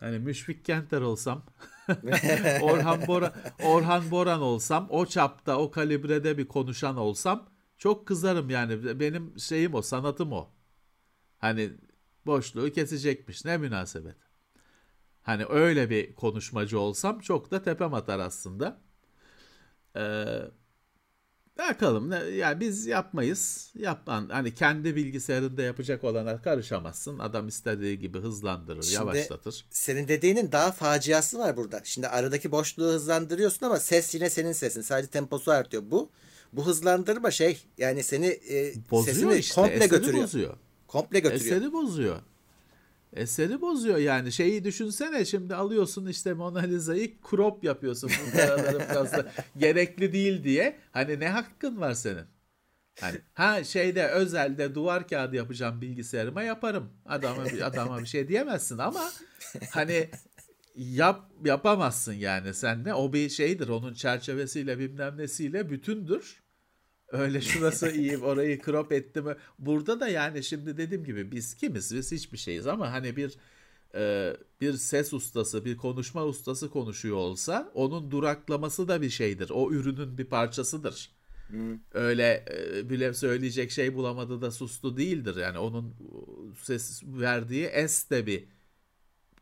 [0.00, 1.44] hani Müşfik Kenter olsam
[2.62, 3.32] Orhan Boran
[3.64, 7.48] Orhan Boran olsam o çapta o kalibrede bir konuşan olsam
[7.78, 10.50] çok kızarım yani benim şeyim o sanatım o.
[11.38, 11.72] Hani
[12.26, 14.16] boşluğu kesecekmiş ne münasebet.
[15.22, 18.80] Hani öyle bir konuşmacı olsam çok da tepem atar aslında.
[19.96, 20.40] Ee,
[21.58, 23.70] bakalım yani biz yapmayız.
[23.78, 27.18] Yapan hani kendi bilgisayarında yapacak olana karışamazsın.
[27.18, 29.64] Adam istediği gibi hızlandırır, Şimdi- yavaşlatır.
[29.70, 31.80] Senin dediğinin daha faciası var burada.
[31.84, 34.82] Şimdi aradaki boşluğu hızlandırıyorsun ama ses yine senin sesin.
[34.82, 35.82] Sadece temposu artıyor.
[35.86, 36.10] Bu
[36.52, 39.54] bu hızlandırma şey yani seni e, Bozuyor sesini işte.
[39.54, 40.24] komple eseri götürüyor.
[40.24, 40.54] bozuyor.
[40.86, 41.56] Komple götürüyor.
[41.56, 42.16] Eseri bozuyor.
[43.18, 49.32] Eseri bozuyor yani şeyi düşünsene şimdi alıyorsun işte Mona Lisa'yı crop yapıyorsun bu karalarım fazla
[49.56, 50.78] gerekli değil diye.
[50.92, 52.24] Hani ne hakkın var senin?
[53.00, 56.90] Hani ha şeyde özelde duvar kağıdı yapacağım bilgisayarıma yaparım.
[57.06, 59.10] Adama bir adama bir şey diyemezsin ama
[59.70, 60.10] hani
[60.74, 66.42] yap yapamazsın yani sen ne o bir şeydir onun çerçevesiyle bilmem nesiyle bütündür.
[67.12, 69.36] Öyle şurası iyi orayı crop etti mi?
[69.58, 71.94] Burada da yani şimdi dediğim gibi biz kimiz?
[71.94, 73.36] Biz hiçbir şeyiz ama hani bir
[73.94, 79.50] e, bir ses ustası, bir konuşma ustası konuşuyor olsa onun duraklaması da bir şeydir.
[79.50, 81.10] O ürünün bir parçasıdır.
[81.92, 85.36] Öyle e, bile söyleyecek şey bulamadı da sustu değildir.
[85.36, 85.94] Yani onun e,
[86.62, 88.44] ses verdiği es de bir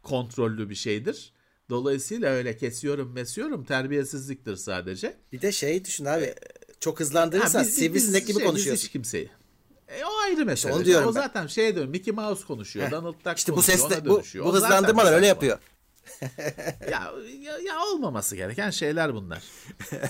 [0.03, 1.33] kontrollü bir şeydir.
[1.71, 5.17] Dolayısıyla öyle kesiyorum mesiyorum terbiyesizliktir sadece.
[5.33, 6.35] Bir de şey düşün abi.
[6.81, 8.85] Çok hızlandırırsan biz- sivrisinek biz gibi şey, biz konuşuyorsun.
[8.85, 9.31] hiç kimseyi.
[9.89, 10.73] E, o ayrı mesele.
[10.73, 11.21] onu diyorum o ben.
[11.21, 11.89] zaten şeye dönüyor.
[11.91, 12.91] Mickey Mouse konuşuyor.
[12.91, 14.05] Donald Duck İşte bu konuşuyor.
[14.05, 14.45] bu, dönüşüyor.
[14.45, 15.47] bu O zaten hızlandırmalar öyle saçma.
[15.47, 15.59] yapıyor.
[16.91, 17.13] Ya,
[17.43, 19.43] ya, ya olmaması gereken şeyler bunlar.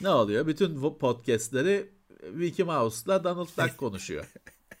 [0.00, 0.46] ne oluyor?
[0.46, 1.90] Bütün bu podcastleri
[2.32, 4.26] Mickey Mouse'la Donald Duck konuşuyor.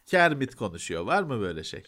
[0.06, 1.02] Kermit konuşuyor.
[1.04, 1.82] Var mı böyle şey?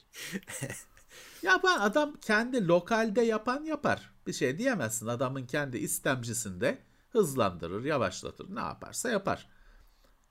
[1.43, 4.11] Yapan adam kendi lokalde yapan yapar.
[4.27, 5.07] Bir şey diyemezsin.
[5.07, 6.79] Adamın kendi istemcisinde
[7.11, 8.55] hızlandırır, yavaşlatır.
[8.55, 9.49] Ne yaparsa yapar.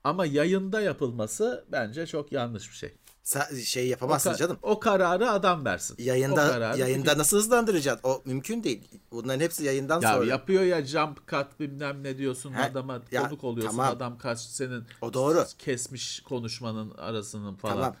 [0.04, 2.94] Ama yayında yapılması bence çok yanlış bir şey.
[3.24, 4.58] Sa- şey O, yapamazsın ka- canım.
[4.62, 5.94] o kararı adam versin.
[5.94, 8.08] O Yayında yayında nasıl hızlandıracaksın?
[8.08, 8.88] O mümkün değil.
[9.10, 10.26] Bunların hepsi yayından Ya sonra.
[10.26, 13.96] yapıyor ya jump cut bilmem ne diyorsun He, adama ya, konuk oluyorsun tamam.
[13.96, 15.44] adam kaç senin O doğru.
[15.58, 17.74] kesmiş konuşmanın arasının falan.
[17.76, 17.96] Tamam.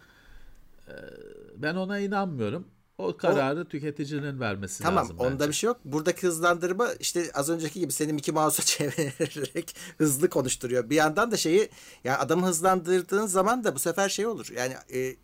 [1.56, 2.68] Ben ona inanmıyorum.
[2.98, 5.48] O kararı tüketicinin vermesi Tamam lazım onda bence.
[5.48, 5.80] bir şey yok.
[5.84, 10.90] Buradaki hızlandırma işte az önceki gibi seni Mickey Mouse'a çevirerek hızlı konuşturuyor.
[10.90, 11.70] Bir yandan da şeyi
[12.04, 14.48] ya adamı hızlandırdığın zaman da bu sefer şey olur.
[14.56, 15.16] Yani e,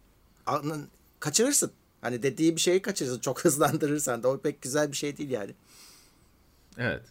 [0.47, 0.89] anın-
[1.21, 1.73] kaçırırsın.
[2.01, 3.21] Hani dediği bir şeyi kaçırırsın.
[3.21, 5.55] Çok hızlandırırsan da o pek güzel bir şey değil yani.
[6.79, 7.05] Evet.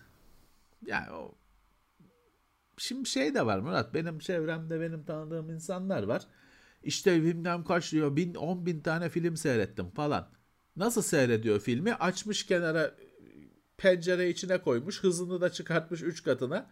[0.86, 1.32] Yani o
[2.78, 3.94] Şimdi şey de var Murat.
[3.94, 6.28] Benim çevremde benim tanıdığım insanlar var.
[6.84, 8.16] İşte bilmem kaç diyor.
[8.16, 10.28] Bin, on bin tane film seyrettim falan.
[10.76, 11.94] Nasıl seyrediyor filmi?
[11.94, 12.96] Açmış kenara
[13.78, 15.04] pencere içine koymuş.
[15.04, 16.70] Hızını da çıkartmış 3 katına.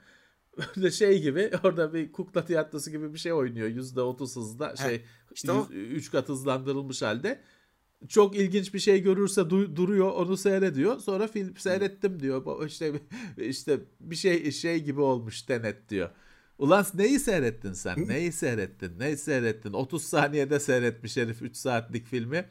[0.75, 3.67] Böyle şey gibi orada bir kukla tiyatrosu gibi bir şey oynuyor.
[3.67, 5.01] Yüzde otuz hızda şey
[5.35, 5.67] işte o.
[5.71, 7.41] 3 kat hızlandırılmış halde.
[8.07, 10.99] Çok ilginç bir şey görürse du- duruyor onu seyrediyor.
[10.99, 12.65] Sonra film seyrettim diyor.
[12.67, 12.93] İşte
[13.37, 16.09] işte bir şey şey gibi olmuş Tenet diyor.
[16.57, 18.07] Ulan neyi seyrettin sen?
[18.07, 18.99] Neyi seyrettin?
[18.99, 19.73] Neyi seyrettin?
[19.73, 22.45] 30 saniyede seyretmiş herif 3 saatlik filmi.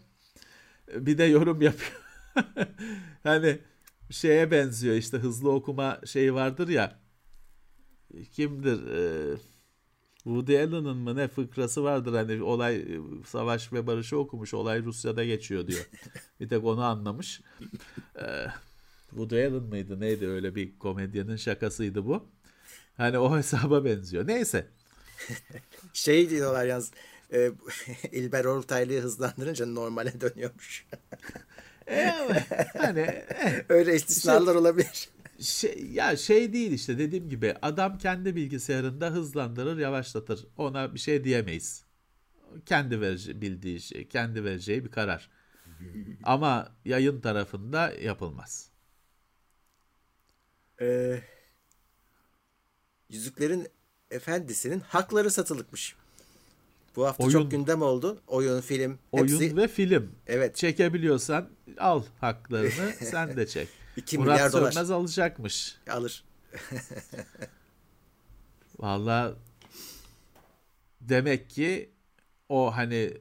[0.94, 2.00] Bir de yorum yapıyor.
[3.22, 3.58] hani
[4.10, 7.00] şeye benziyor işte hızlı okuma şeyi vardır ya.
[8.32, 8.86] Kimdir?
[8.86, 9.36] Ee,
[10.24, 12.86] Woody Allen'ın mı ne fıkrası vardır hani olay
[13.26, 15.88] savaş ve barışı okumuş olay Rusya'da geçiyor diyor.
[16.40, 17.40] Bir tek onu anlamış.
[18.20, 18.46] Ee,
[19.10, 22.28] Woody Allen mıydı neydi öyle bir komedyenin şakasıydı bu.
[22.96, 24.26] Hani o hesaba benziyor.
[24.26, 24.66] Neyse.
[25.92, 26.92] Şey diyorlar yalnız
[27.32, 27.50] e,
[28.12, 30.86] İlber Ortaylı'yı hızlandırınca normale dönüyormuş.
[31.86, 32.46] Evet,
[32.78, 33.24] hani
[33.68, 35.08] Öyle istisnalar olabilir.
[35.40, 40.46] şey, ya şey değil işte dediğim gibi adam kendi bilgisayarında hızlandırır yavaşlatır.
[40.56, 41.84] Ona bir şey diyemeyiz.
[42.66, 45.30] Kendi verece, bildiği şey, kendi vereceği bir karar.
[46.22, 48.70] Ama yayın tarafında yapılmaz.
[50.80, 51.20] Ee,
[53.08, 53.68] Yüzüklerin
[54.10, 55.96] Efendisi'nin hakları satılıkmış.
[56.96, 57.32] Bu hafta Oyun.
[57.32, 58.20] çok gündem oldu.
[58.26, 60.12] Oyun, film, Oyun hepsi ve film.
[60.26, 60.56] Evet.
[60.56, 63.68] Çekebiliyorsan al haklarını sen de çek.
[63.96, 65.76] 2 Murat milyar dolar Sönmez alacakmış.
[65.90, 66.24] alır.
[68.78, 69.34] Valla
[71.00, 71.90] demek ki
[72.48, 73.12] o hani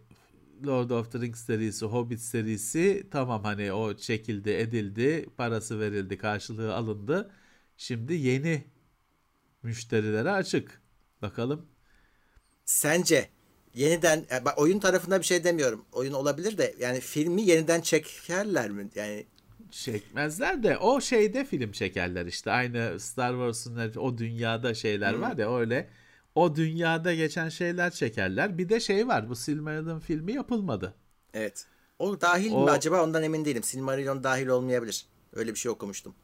[0.66, 6.76] Lord of the Rings serisi, Hobbit serisi tamam hani o çekildi, edildi, parası verildi, karşılığı
[6.76, 7.32] alındı.
[7.78, 8.64] Şimdi yeni
[9.64, 10.82] müşterilere açık.
[11.22, 11.66] Bakalım.
[12.66, 13.30] Sence
[13.80, 15.86] yeniden e, bak oyun tarafında bir şey demiyorum.
[15.92, 18.90] Oyun olabilir de yani filmi yeniden çekerler mi?
[18.96, 19.26] Yani
[19.72, 22.52] Çekmezler de o şeyde film çekerler işte.
[22.52, 25.90] Aynı Star Wars'un o dünyada şeyler var ya öyle.
[26.36, 28.58] O dünyada geçen şeyler çekerler.
[28.58, 30.94] Bir de şey var bu Silmarillion filmi yapılmadı.
[31.34, 31.66] evet.
[32.00, 33.64] O dahil O- mi acaba ondan emin değilim.
[33.64, 35.06] Silmarillion dahil olmayabilir.
[35.34, 36.16] Öyle bir şey okumuştum.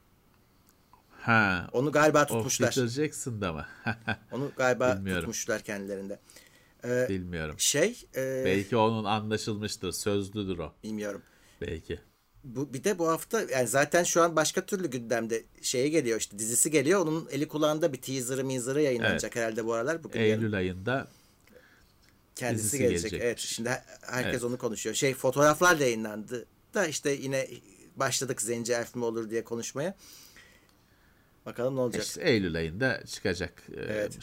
[1.22, 1.68] Ha.
[1.72, 2.70] Onu galiba O tutmuşlar.
[2.70, 3.66] Peter Jackson'da mı?
[4.32, 5.22] Onu galiba Bilmiyorum.
[5.22, 6.20] tutmuşlar kendilerinde.
[6.88, 7.56] Ee, Bilmiyorum.
[7.60, 9.92] şey e, Belki onun anlaşılmıştır.
[9.92, 10.74] Sözlüdür o.
[10.84, 11.22] bilmiyorum.
[11.62, 12.00] Belki.
[12.44, 16.40] Bu bir de bu hafta yani zaten şu an başka türlü gündemde şeye geliyor işte
[16.40, 17.00] dizisi geliyor.
[17.02, 20.04] Onun eli kulağında bir teaser'ı mizarı yayınlanacak herhalde bu aralar.
[20.04, 21.08] Bugün yarın Eylül ayında
[22.36, 23.12] kendisi gelecek.
[23.12, 23.22] gelecekmiş.
[23.26, 24.44] Evet şimdi her- herkes Evet.
[24.44, 24.96] onu konuşuyor.
[24.96, 27.48] Şey fotoğraflar da yayınlandı da işte yine
[27.96, 29.96] başladık Zenci Elf mi olur diye konuşmaya.
[31.46, 32.04] Bakalım ne olacak.
[32.04, 33.64] işte Eylül ayında çıkacak.
[33.74, 33.90] Evet.
[33.90, 34.18] Evet.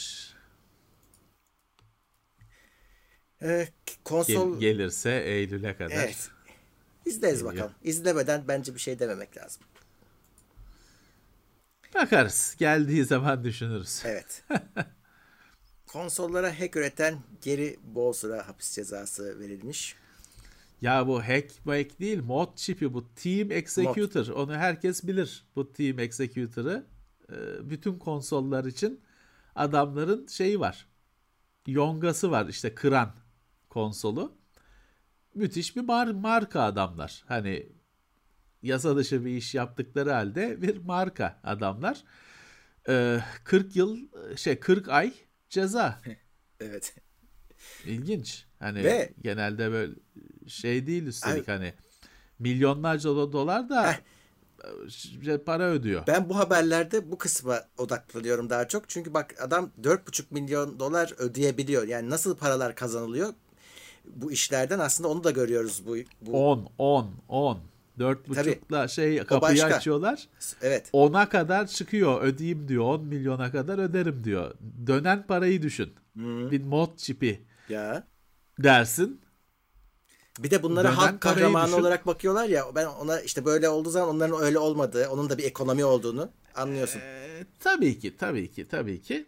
[3.43, 3.69] Ee,
[4.05, 5.91] konsol gelirse Eylül'e kadar.
[5.97, 6.31] evet.
[7.07, 7.53] İzleriz Geliyor.
[7.55, 7.73] bakalım.
[7.83, 9.63] İzlemeden bence bir şey dememek lazım.
[11.95, 12.55] Bakarız.
[12.59, 14.03] Geldiği zaman düşünürüz.
[14.05, 14.45] Evet.
[15.87, 19.97] Konsollara hack üreten geri bol sıra hapis cezası verilmiş.
[20.81, 24.27] Ya bu hack hack değil mod çipi bu Team Executor.
[24.27, 26.87] Onu herkes bilir bu Team Executor'ı.
[27.33, 29.01] Ee, Bütün konsollar için
[29.55, 30.87] adamların şeyi var.
[31.67, 33.15] Yongası var işte kıran
[33.73, 34.33] konsolu.
[35.35, 37.25] Müthiş bir mar- marka adamlar.
[37.27, 37.73] Hani
[38.63, 42.05] yasa dışı bir iş yaptıkları halde bir marka adamlar.
[42.89, 43.99] Ee, 40 yıl
[44.37, 45.13] şey 40 ay
[45.49, 46.01] ceza.
[46.61, 46.95] Evet.
[47.87, 48.47] İlginç.
[48.59, 49.93] Hani Ve- genelde böyle
[50.47, 51.75] şey değil üstelik hani
[52.39, 53.97] milyonlarca do- dolar da
[54.89, 56.07] şey, para ödüyor.
[56.07, 58.89] Ben bu haberlerde bu kısma odaklanıyorum daha çok.
[58.89, 61.89] Çünkü bak adam 4,5 milyon dolar ödeyebiliyor.
[61.89, 63.35] Yani nasıl paralar kazanılıyor
[64.05, 65.97] bu işlerden aslında onu da görüyoruz bu.
[66.21, 67.59] bu 10 10 10
[67.99, 69.77] 4,5'la şey kapıyı başka.
[69.77, 70.29] açıyorlar.
[70.63, 70.91] Evet.
[70.93, 72.85] 10'a kadar çıkıyor ödeyeyim diyor.
[72.85, 74.55] 10 milyona kadar öderim diyor.
[74.87, 75.93] Dönen parayı düşün.
[76.51, 78.07] Bir mod çipi Ya.
[78.59, 79.21] dersin.
[80.39, 82.65] Bir de bunlara halk kahramanı düşün- olarak bakıyorlar ya.
[82.75, 87.01] Ben ona işte böyle olduğu zaman onların öyle olmadığı, onun da bir ekonomi olduğunu anlıyorsun.
[87.01, 89.27] E, tabii ki, tabii ki, tabii ki.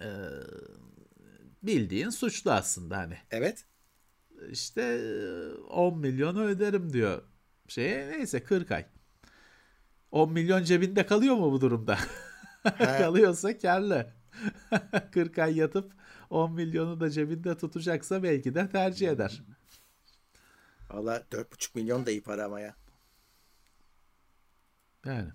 [0.00, 0.08] E,
[1.62, 3.18] bildiğin suçlu aslında hani.
[3.30, 3.64] Evet.
[4.50, 7.22] İşte e, 10 milyonu öderim diyor
[7.68, 8.08] şeye.
[8.10, 8.86] Neyse 40 ay.
[10.10, 11.98] 10 milyon cebinde kalıyor mu bu durumda?
[12.78, 14.12] Kalıyorsa karlı.
[15.12, 15.92] 40 ay yatıp
[16.30, 19.42] 10 milyonu da cebinde tutacaksa belki de tercih eder.
[20.90, 22.76] Valla 4,5 milyon da iyi para ama ya.
[25.06, 25.28] Yani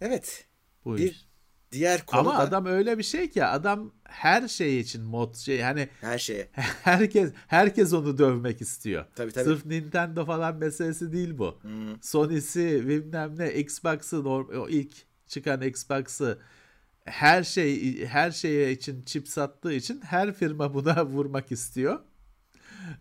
[0.00, 0.48] Evet.
[0.84, 1.31] bu Bir.
[1.72, 5.60] Diğer konu Ama da adam öyle bir şey ki adam her şey için mod şey
[5.60, 6.48] hani her şeye.
[6.82, 9.04] herkes herkes onu dövmek istiyor.
[9.14, 9.44] Tabii, tabii.
[9.44, 11.60] Sırf Nintendo falan meselesi değil bu.
[12.02, 14.92] Sony'si bilmem ne Xbox'ı o ilk
[15.26, 16.38] çıkan Xbox'ı
[17.04, 22.00] her şey her şeye için çip sattığı için her firma buna vurmak istiyor.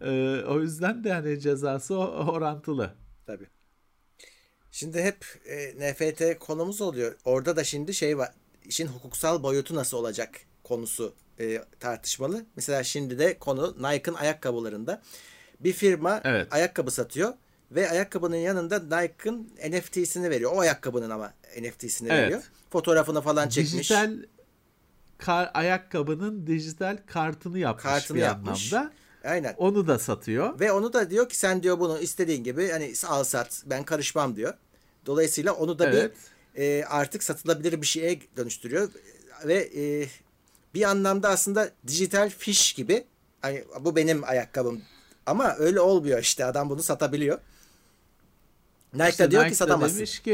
[0.02, 2.94] Ee, o yüzden de hani cezası orantılı.
[3.26, 3.48] Tabii.
[4.72, 7.16] Şimdi hep e, NFT konumuz oluyor.
[7.26, 8.30] Orada da şimdi şey var.
[8.66, 10.30] İşin hukuksal boyutu nasıl olacak
[10.64, 12.46] konusu e, tartışmalı.
[12.56, 15.02] Mesela şimdi de konu Nike'ın ayakkabılarında.
[15.60, 16.48] Bir firma Evet.
[16.54, 17.34] ayakkabı satıyor
[17.72, 20.52] ve ayakkabının yanında Nike'ın NFT'sini veriyor.
[20.56, 22.24] O ayakkabının ama NFT'sini Evet.
[22.24, 22.42] veriyor.
[22.70, 23.74] Fotoğrafını falan çekmiş.
[23.74, 24.14] Dijital
[25.18, 28.74] kar, ayakkabının dijital kartını yapmış Kartını bir yapmış.
[28.74, 28.92] anlamda.
[29.24, 29.54] Aynen.
[29.58, 30.60] Onu da satıyor.
[30.60, 34.36] Ve onu da diyor ki sen diyor bunu istediğin gibi hani al sat ben karışmam
[34.36, 34.54] diyor.
[35.06, 36.12] Dolayısıyla onu da Evet.
[36.12, 36.18] bir
[36.56, 38.92] e, artık satılabilir bir şeye dönüştürüyor.
[39.46, 40.08] Ve e,
[40.74, 43.04] bir anlamda aslında dijital fiş gibi
[43.42, 44.82] hani bu benim ayakkabım
[45.26, 47.40] ama öyle olmuyor işte adam bunu satabiliyor.
[48.94, 49.98] Nike İşte de diyor Nike ki satamazsın.
[49.98, 50.34] demiş ki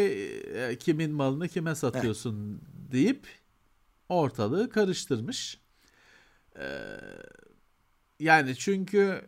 [0.55, 2.61] e, kimin malını kime satıyorsun
[2.91, 3.27] deyip
[4.09, 5.59] ortalığı karıştırmış.
[6.59, 6.87] Ee,
[8.19, 9.21] yani çünkü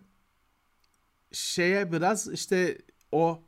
[1.31, 2.77] şeye biraz işte
[3.11, 3.41] o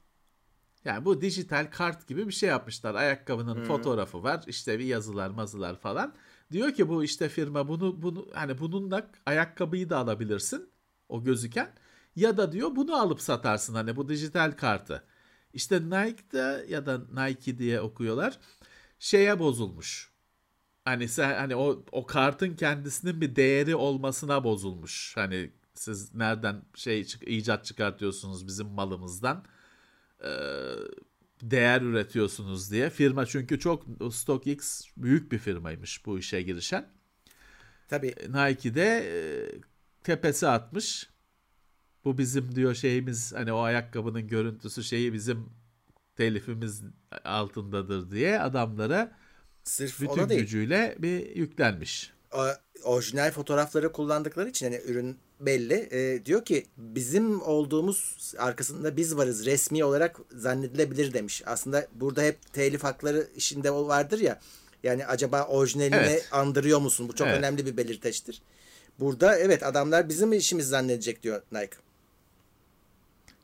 [0.85, 2.95] yani bu dijital kart gibi bir şey yapmışlar.
[2.95, 4.43] Ayakkabının fotoğrafı var.
[4.47, 6.13] işte bir yazılar, mazılar falan.
[6.51, 10.69] Diyor ki bu işte firma bunu bunu hani bununla ayakkabıyı da alabilirsin
[11.09, 11.73] o gözüken
[12.15, 15.03] ya da diyor bunu alıp satarsın hani bu dijital kartı.
[15.53, 18.39] İşte Nike'da ya da Nike diye okuyorlar.
[18.99, 20.11] Şeye bozulmuş.
[20.85, 25.17] Hani sen hani o o kartın kendisinin bir değeri olmasına bozulmuş.
[25.17, 29.45] Hani siz nereden şey icat çıkartıyorsunuz bizim malımızdan?
[31.41, 32.89] Değer üretiyorsunuz diye.
[32.89, 36.87] Firma çünkü çok StockX büyük bir firmaymış bu işe girişen.
[37.87, 39.19] Tabii Nike de e,
[40.03, 41.09] tepesi atmış.
[42.05, 45.49] Bu bizim diyor şeyimiz hani o ayakkabının görüntüsü şeyi bizim
[46.15, 46.83] telifimiz
[47.23, 49.17] altındadır diye adamlara
[49.63, 52.13] sırf bütün gücüyle bir yüklenmiş.
[52.83, 55.89] Orijinal fotoğrafları kullandıkları için hani ürün belli.
[55.91, 61.43] E, diyor ki bizim olduğumuz arkasında biz varız resmi olarak zannedilebilir demiş.
[61.45, 64.39] Aslında burada hep telif hakları işinde vardır ya.
[64.83, 66.29] Yani acaba orijinalini Evet.
[66.31, 67.09] andırıyor musun?
[67.09, 67.37] Bu çok Evet.
[67.37, 68.41] önemli bir belirteçtir.
[68.99, 71.77] Burada evet adamlar bizim işimiz zannedecek diyor Nike.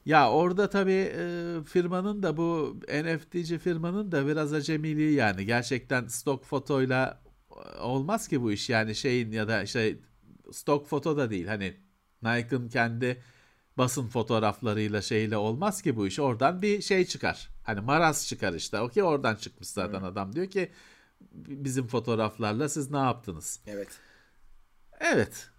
[0.05, 5.45] Ya orada tabii e, firmanın da bu NFT'ci firmanın da biraz acemiliği yani.
[5.45, 7.19] Gerçekten stok fotoyla
[7.81, 8.69] olmaz ki bu iş.
[8.69, 9.99] Yani şeyin ya da şey
[10.51, 11.47] stok foto da değil.
[11.47, 11.77] Hani
[12.23, 13.23] Nike'ın kendi
[13.77, 16.19] basın fotoğraflarıyla şeyle olmaz ki bu iş.
[16.19, 17.49] Oradan bir şey çıkar.
[17.63, 18.79] Hani maraz çıkar işte.
[18.79, 20.35] Okey oradan çıkmış zaten adam.
[20.35, 20.71] Diyor ki
[21.31, 23.59] bizim fotoğraflarla siz ne yaptınız?
[23.67, 23.99] Evet.
[24.99, 25.49] Evet.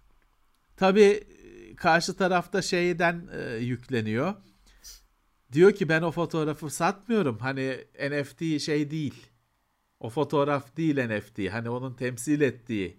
[0.77, 4.33] Tabii e, karşı tarafta şeyden e, yükleniyor.
[5.51, 7.37] Diyor ki ben o fotoğrafı satmıyorum.
[7.37, 7.77] Hani
[8.09, 9.27] NFT şey değil.
[9.99, 11.53] O fotoğraf değil NFT.
[11.53, 12.97] Hani onun temsil ettiği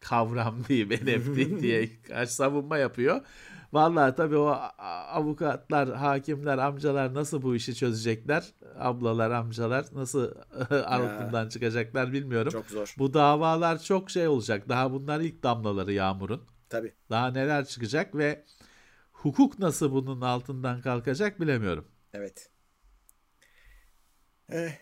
[0.00, 3.20] kavram diyeyim NFT diye karşı savunma yapıyor.
[3.72, 4.48] Vallahi tabii o
[5.12, 8.44] avukatlar, hakimler, amcalar nasıl bu işi çözecekler?
[8.78, 10.34] Ablalar, amcalar nasıl
[10.86, 12.52] altından çıkacaklar bilmiyorum.
[12.52, 12.94] Çok zor.
[12.98, 14.68] Bu davalar çok şey olacak.
[14.68, 16.42] Daha bunlar ilk damlaları yağmurun.
[16.68, 16.92] Tabii.
[17.10, 18.44] Daha neler çıkacak ve
[19.12, 21.88] hukuk nasıl bunun altından kalkacak bilemiyorum.
[22.12, 22.50] Evet.
[24.52, 24.72] Eh,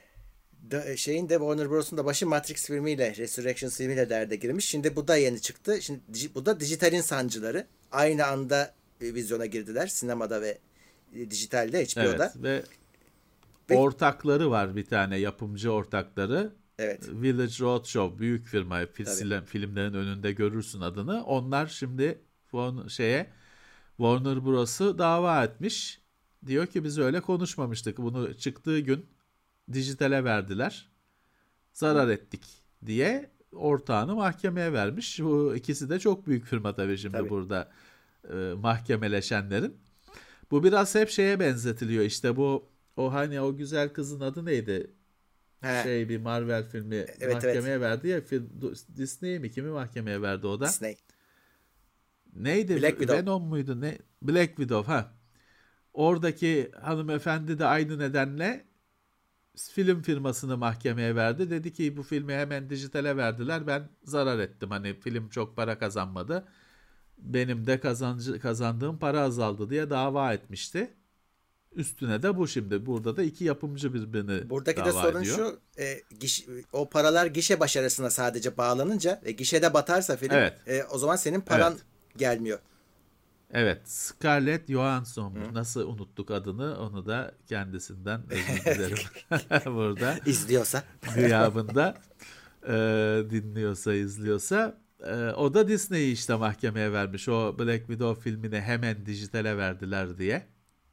[0.71, 4.65] da, şeyin de Warner Bros'un da başı Matrix filmiyle, Resurrection filmiyle derde girmiş.
[4.65, 5.83] Şimdi bu da yeni çıktı.
[5.83, 6.01] Şimdi
[6.35, 7.67] bu da dijitalin sancıları.
[7.93, 9.87] Aynı anda e, vizyona girdiler.
[9.87, 10.59] Sinemada ve
[11.15, 12.33] e, dijitalde, HBO'da.
[12.41, 12.65] Evet ve
[13.67, 16.53] Peki- ortakları var bir tane yapımcı ortakları.
[16.79, 17.09] Evet.
[17.09, 21.25] Village Roadshow büyük firma film, filmlerin önünde görürsün adını.
[21.25, 22.19] Onlar şimdi
[22.89, 23.31] şeye
[23.97, 26.01] Warner Bros'u dava etmiş.
[26.47, 27.99] Diyor ki biz öyle konuşmamıştık.
[27.99, 29.07] Bunu çıktığı gün
[29.73, 30.91] dijitale verdiler.
[31.73, 35.21] Zarar ettik diye ortağını mahkemeye vermiş.
[35.21, 37.31] Bu ikisi de çok büyük firma tabii şimdi Tabii.
[37.31, 37.71] burada
[38.33, 39.77] e, mahkemeleşenlerin.
[40.51, 42.05] Bu biraz hep şeye benzetiliyor.
[42.05, 44.91] İşte bu o hani o güzel kızın adı neydi?
[45.61, 47.35] He, Şey bir Marvel filmi evet.
[47.35, 48.21] mahkemeye verdi ya.
[48.97, 50.67] Disney mi kimi mahkemeye verdi o da?
[50.67, 50.97] Disney.
[52.37, 52.83] Neydi?
[52.83, 53.19] Black Widow.
[53.19, 53.81] Venom muydu?
[53.81, 53.99] Ne?
[54.23, 55.13] Black Widow ha.
[55.93, 58.65] Oradaki hanımefendi de aynı nedenle
[59.57, 61.51] film firmasını mahkemeye verdi.
[61.51, 63.67] Dedi ki bu filmi hemen dijitale verdiler.
[63.67, 64.71] Ben zarar ettim.
[64.71, 66.45] Hani film çok para kazanmadı.
[67.19, 70.91] Benim de kazancı, kazandığım para azaldı diye dava etmişti.
[71.73, 72.87] Üstüne de bu şimdi.
[72.87, 75.37] Burada da iki yapımcı birbirini Buradaki de dava sorun ediyor.
[75.37, 80.59] şu, e, giş- o paralar gişe başarısına sadece bağlanınca ve gişede batarsa film, Evet.
[80.67, 81.83] e, o zaman senin paran Evet.
[82.17, 82.59] gelmiyor.
[83.55, 85.35] Evet, Scarlett Johansson.
[85.53, 86.79] Nasıl unuttuk adını?
[86.81, 88.99] Onu da kendisinden özür dilerim.
[89.75, 90.85] Burada İzliyorsa.
[91.15, 91.95] gıyabında
[92.67, 92.73] e,
[93.31, 94.79] dinliyorsa, izliyorsa.
[95.07, 97.29] E, o da Disney'i işte mahkemeye vermiş.
[97.29, 100.47] O Black Widow filmini hemen dijitale verdiler diye.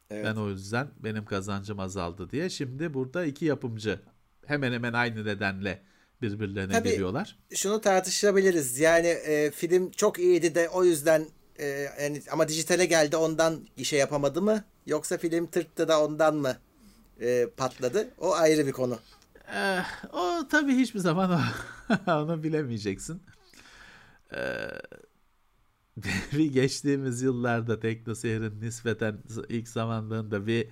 [0.10, 0.26] Evet.
[0.26, 2.50] Ben o yüzden benim kazancım azaldı diye.
[2.50, 4.00] Şimdi burada iki yapımcı
[4.46, 5.82] hemen hemen aynı nedenle
[6.22, 6.90] birbirlerine Tabii.
[6.90, 7.38] giriyorlar.
[7.56, 8.80] Şunu tartışabiliriz.
[8.80, 11.26] Yani e, film çok iyiydi de o yüzden
[11.60, 11.66] e,
[12.02, 14.64] yani ama dijitale geldi ondan işe yapamadı mı?
[14.86, 16.58] Yoksa film tırttı da ondan mı
[17.22, 18.08] e, patladı?
[18.18, 19.00] O ayrı bir konu.
[19.56, 21.42] Eh, o tabii hiçbir zaman
[22.08, 23.22] onu bilemeyeceksin.
[24.32, 24.80] Eh,
[26.34, 29.18] bir geçtiğimiz yıllarda TeknoSeyir'in nispeten
[29.50, 30.68] ilk zamanlarında bir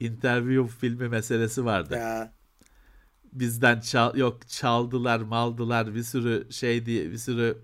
[0.00, 1.94] interview filmi meselesi vardı.
[1.94, 2.32] Ya
[3.32, 7.58] Bizden çal yok çaldılar, maldılar bir sürü şey diye bir sürü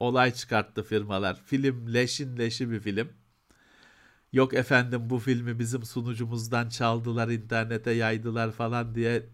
[0.00, 1.42] olay çıkarttı firmalar.
[1.44, 3.08] Film leşin leşi bir film.
[4.32, 9.26] Yok efendim bu filmi bizim sunucumuzdan çaldılar, internete yaydılar falan diye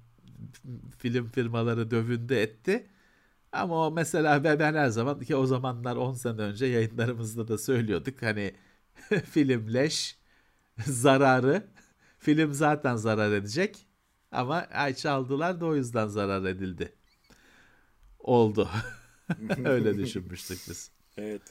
[0.99, 2.87] film firmaları dövündü etti.
[3.53, 8.23] Ama o mesela ben, her zaman ki o zamanlar 10 sene önce yayınlarımızda da söylüyorduk.
[8.23, 8.55] Hani
[9.25, 10.19] film leş,
[10.87, 11.67] zararı,
[12.19, 13.87] film zaten zarar edecek.
[14.33, 16.93] Ama ay çaldılar da o yüzden zarar edildi.
[18.19, 18.69] Oldu.
[19.65, 20.91] Öyle düşünmüştük biz.
[21.17, 21.43] Evet.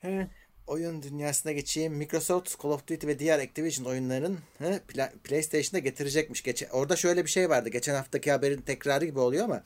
[0.00, 0.28] He,
[0.66, 1.92] oyun dünyasına geçeyim.
[1.94, 6.42] Microsoft Call of Duty ve diğer Activision oyunların he, Pla- PlayStation'a getirecekmiş.
[6.42, 7.68] Geçen, orada şöyle bir şey vardı.
[7.68, 9.62] Geçen haftaki haberin tekrarı gibi oluyor ama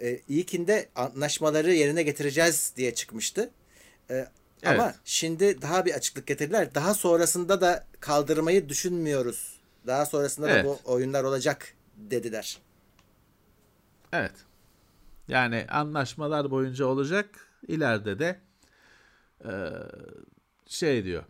[0.00, 3.50] e, ilkinde anlaşmaları yerine getireceğiz diye çıkmıştı.
[4.10, 4.28] E,
[4.64, 4.94] Ama Evet.
[5.04, 6.74] şimdi daha bir açıklık getirdiler.
[6.74, 9.60] Daha sonrasında da kaldırmayı düşünmüyoruz.
[9.86, 10.64] Daha sonrasında da Evet.
[10.64, 12.58] bu oyunlar olacak dediler.
[14.12, 14.32] Evet.
[15.30, 17.48] Yani anlaşmalar boyunca olacak.
[17.68, 18.40] İleride de
[19.44, 19.72] eee,
[20.66, 21.24] şey diyor.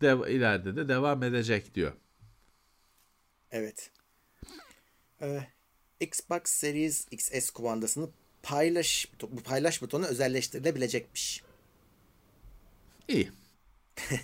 [0.00, 1.92] Dev, ileride de devam edecek diyor.
[3.50, 3.90] Evet.
[5.22, 5.46] Ee,
[6.00, 8.08] Xbox Series XS kumandasını
[8.42, 11.42] paylaş bu paylaş butonu özelleştirilebilecekmiş.
[13.08, 13.30] İyi.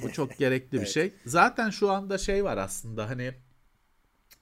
[0.02, 1.14] Bu çok gerekli bir şey.
[1.26, 3.34] Zaten şu anda şey var aslında hani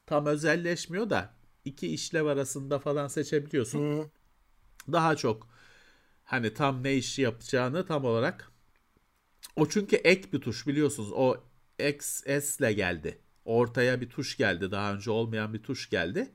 [0.06, 1.35] tam özelleşmiyor da
[1.66, 4.10] iki işlev arasında falan seçebiliyorsun.
[4.92, 5.48] Daha çok
[6.24, 8.52] hani tam ne işi yapacağını tam olarak
[9.56, 11.12] o çünkü ek bir tuş biliyorsunuz.
[11.12, 11.36] O
[11.78, 13.18] XS ile geldi.
[13.44, 14.70] Ortaya bir tuş geldi.
[14.70, 16.32] Daha önce olmayan bir tuş geldi.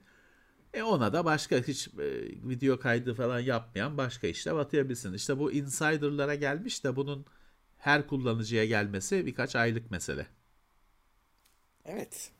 [0.74, 1.92] E ona da başka hiç e,
[2.50, 5.14] video kaydı falan yapmayan başka işlev atayabilirsin.
[5.14, 7.26] İşte bu insider'lara gelmiş de bunun
[7.78, 10.28] her kullanıcıya gelmesi birkaç aylık mesele.
[11.86, 12.32] Evet.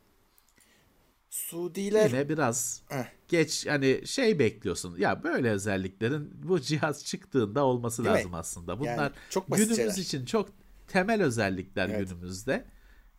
[1.32, 3.04] Suudiler Yine biraz Heh.
[3.28, 4.96] geç hani şey bekliyorsun.
[4.98, 8.18] Ya böyle özelliklerin bu cihaz çıktığında olması Değil mi?
[8.18, 8.80] lazım aslında.
[8.80, 9.94] Bunlar Yani çok günümüz şeyler.
[9.94, 10.48] için çok
[10.88, 12.08] temel özellikler Evet.
[12.08, 12.64] günümüzde.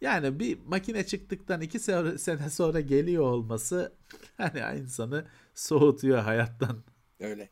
[0.01, 3.93] Yani bir makine çıktıktan iki se- sene sonra geliyor olması
[4.37, 6.83] hani insanı soğutuyor hayattan.
[7.19, 7.49] öyle.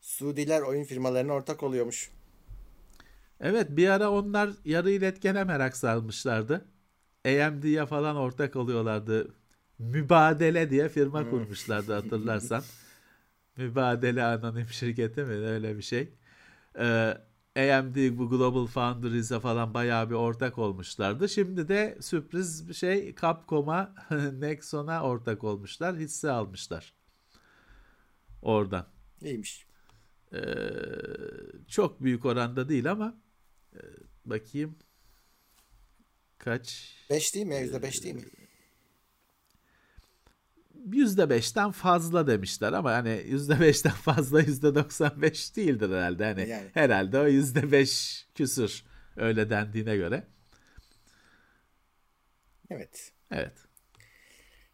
[0.00, 2.10] Suudiler oyun firmalarına ortak oluyormuş.
[3.40, 6.64] Evet bir ara onlar yarı iletkene merak salmışlardı.
[7.26, 9.34] AMD'ye falan ortak oluyorlardı.
[9.78, 12.62] Mübadele diye firma kurmuşlardı hatırlarsan.
[13.56, 16.12] Mübadele anonim şirketi mi öyle bir şey.
[16.78, 17.14] Ee,
[17.56, 21.28] AMD bu Global Foundries'e falan bayağı bir ortak olmuşlardı.
[21.28, 23.94] Şimdi de sürpriz bir şey Capcom'a,
[24.32, 25.96] Nexon'a ortak olmuşlar.
[25.96, 26.94] Hisse almışlar.
[28.42, 28.86] Oradan.
[29.22, 29.66] İyiymiş.
[30.34, 30.38] Ee,
[31.68, 33.14] çok büyük oranda değil ama
[33.74, 33.80] e,
[34.24, 34.76] bakayım
[36.38, 37.56] kaç 5 değil mi?
[37.56, 38.22] Yüzde beş değil mi?
[40.92, 46.48] Yüzde beşten fazla demişler ama hani yüzde beşten fazla yüzde doksan beş değildir herhalde hani
[46.48, 46.70] Yani.
[46.74, 48.84] herhalde o yüzde beş küsür
[49.16, 50.24] öyle dendiğine göre
[52.70, 53.12] Evet.
[53.30, 53.68] evet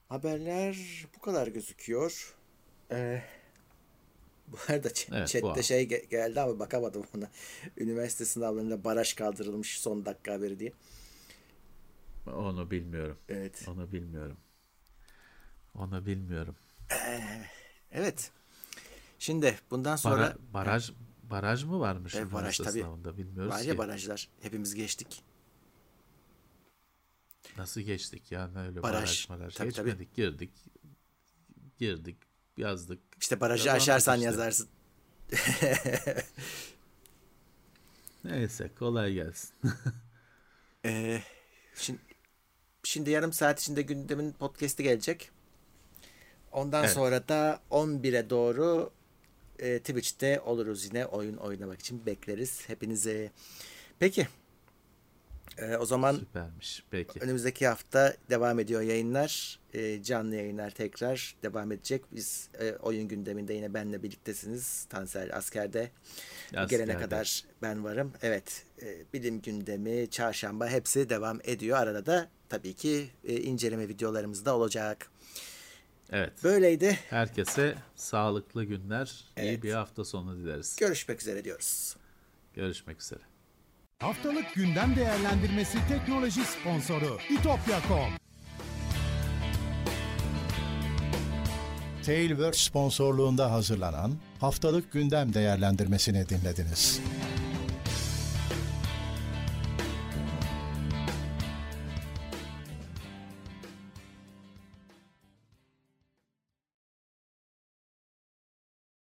[0.09, 0.77] Haberler
[1.17, 2.35] bu kadar gözüküyor.
[2.91, 3.23] Ee,
[4.49, 5.63] Bu arada ç- Evet, chatte bu.
[5.63, 7.31] şey ge- geldi ama bakamadım ona.
[7.77, 10.73] Üniversite sınavlarında baraj kaldırılmış son dakika haberi diye.
[12.27, 13.19] Onu bilmiyorum.
[13.29, 13.63] Evet.
[13.67, 14.37] Onu bilmiyorum.
[15.75, 16.57] Onu bilmiyorum.
[17.91, 18.31] Evet.
[19.19, 20.91] Şimdi bundan sonra Bara- baraj
[21.23, 22.71] baraj mı varmış Evet, baraj tabii.
[22.71, 23.79] sınavında bilmiyoruz var ya ki.
[23.79, 24.29] barajlar.
[24.41, 25.23] Hepimiz geçtik.
[27.57, 28.95] Nasıl geçtik yani öyle Baraj.
[29.29, 29.89] baraj baraj Tabii, tabii.
[29.91, 30.51] geçmedik girdik
[31.79, 32.17] girdik
[32.57, 33.01] yazdık.
[33.21, 34.25] İşte barajı Kazandık aşarsan işte.
[34.27, 34.69] yazarsın.
[38.25, 39.51] Neyse kolay gelsin.
[40.85, 41.23] Ee,
[41.75, 42.01] şimdi,
[42.85, 45.31] şimdi yarım saat içinde gündemin podcast'i gelecek.
[46.53, 46.93] Ondan Evet.
[46.95, 48.91] sonra da 11'e doğru
[49.59, 53.31] e, Twitch'te oluruz yine oyun oynamak için bekleriz hepinizi.
[53.99, 54.29] Peki.
[55.59, 56.85] Ee, o zaman Süpermiş.
[56.91, 57.21] Peki.
[57.21, 59.59] önümüzdeki hafta devam ediyor yayınlar.
[59.75, 62.03] Ee, canlı yayınlar tekrar devam edecek.
[62.13, 64.85] Biz e, oyun gündeminde yine benle birliktesiniz.
[64.91, 65.91] Tansel askerde.
[66.51, 66.63] Bu gelene
[66.93, 66.99] Askerde.
[66.99, 68.13] kadar ben varım.
[68.23, 71.79] Evet, e, bilim gündemi, çarşamba hepsi devam ediyor.
[71.79, 75.11] Arada da tabii ki e, inceleme videolarımız da olacak.
[76.13, 76.33] Evet.
[76.45, 76.99] Böyleydi.
[77.11, 79.63] Herkese sağlıklı günler, iyi Evet.
[79.63, 80.77] bir hafta sonu dileriz.
[80.77, 81.97] Görüşmek üzere diyoruz.
[82.55, 83.21] Görüşmek üzere.
[83.99, 88.13] Haftalık gündem değerlendirmesi teknoloji sponsoru itopya.com.
[92.07, 97.01] Tailwords sponsorluğunda hazırlanan haftalık gündem değerlendirmesini dinlediniz.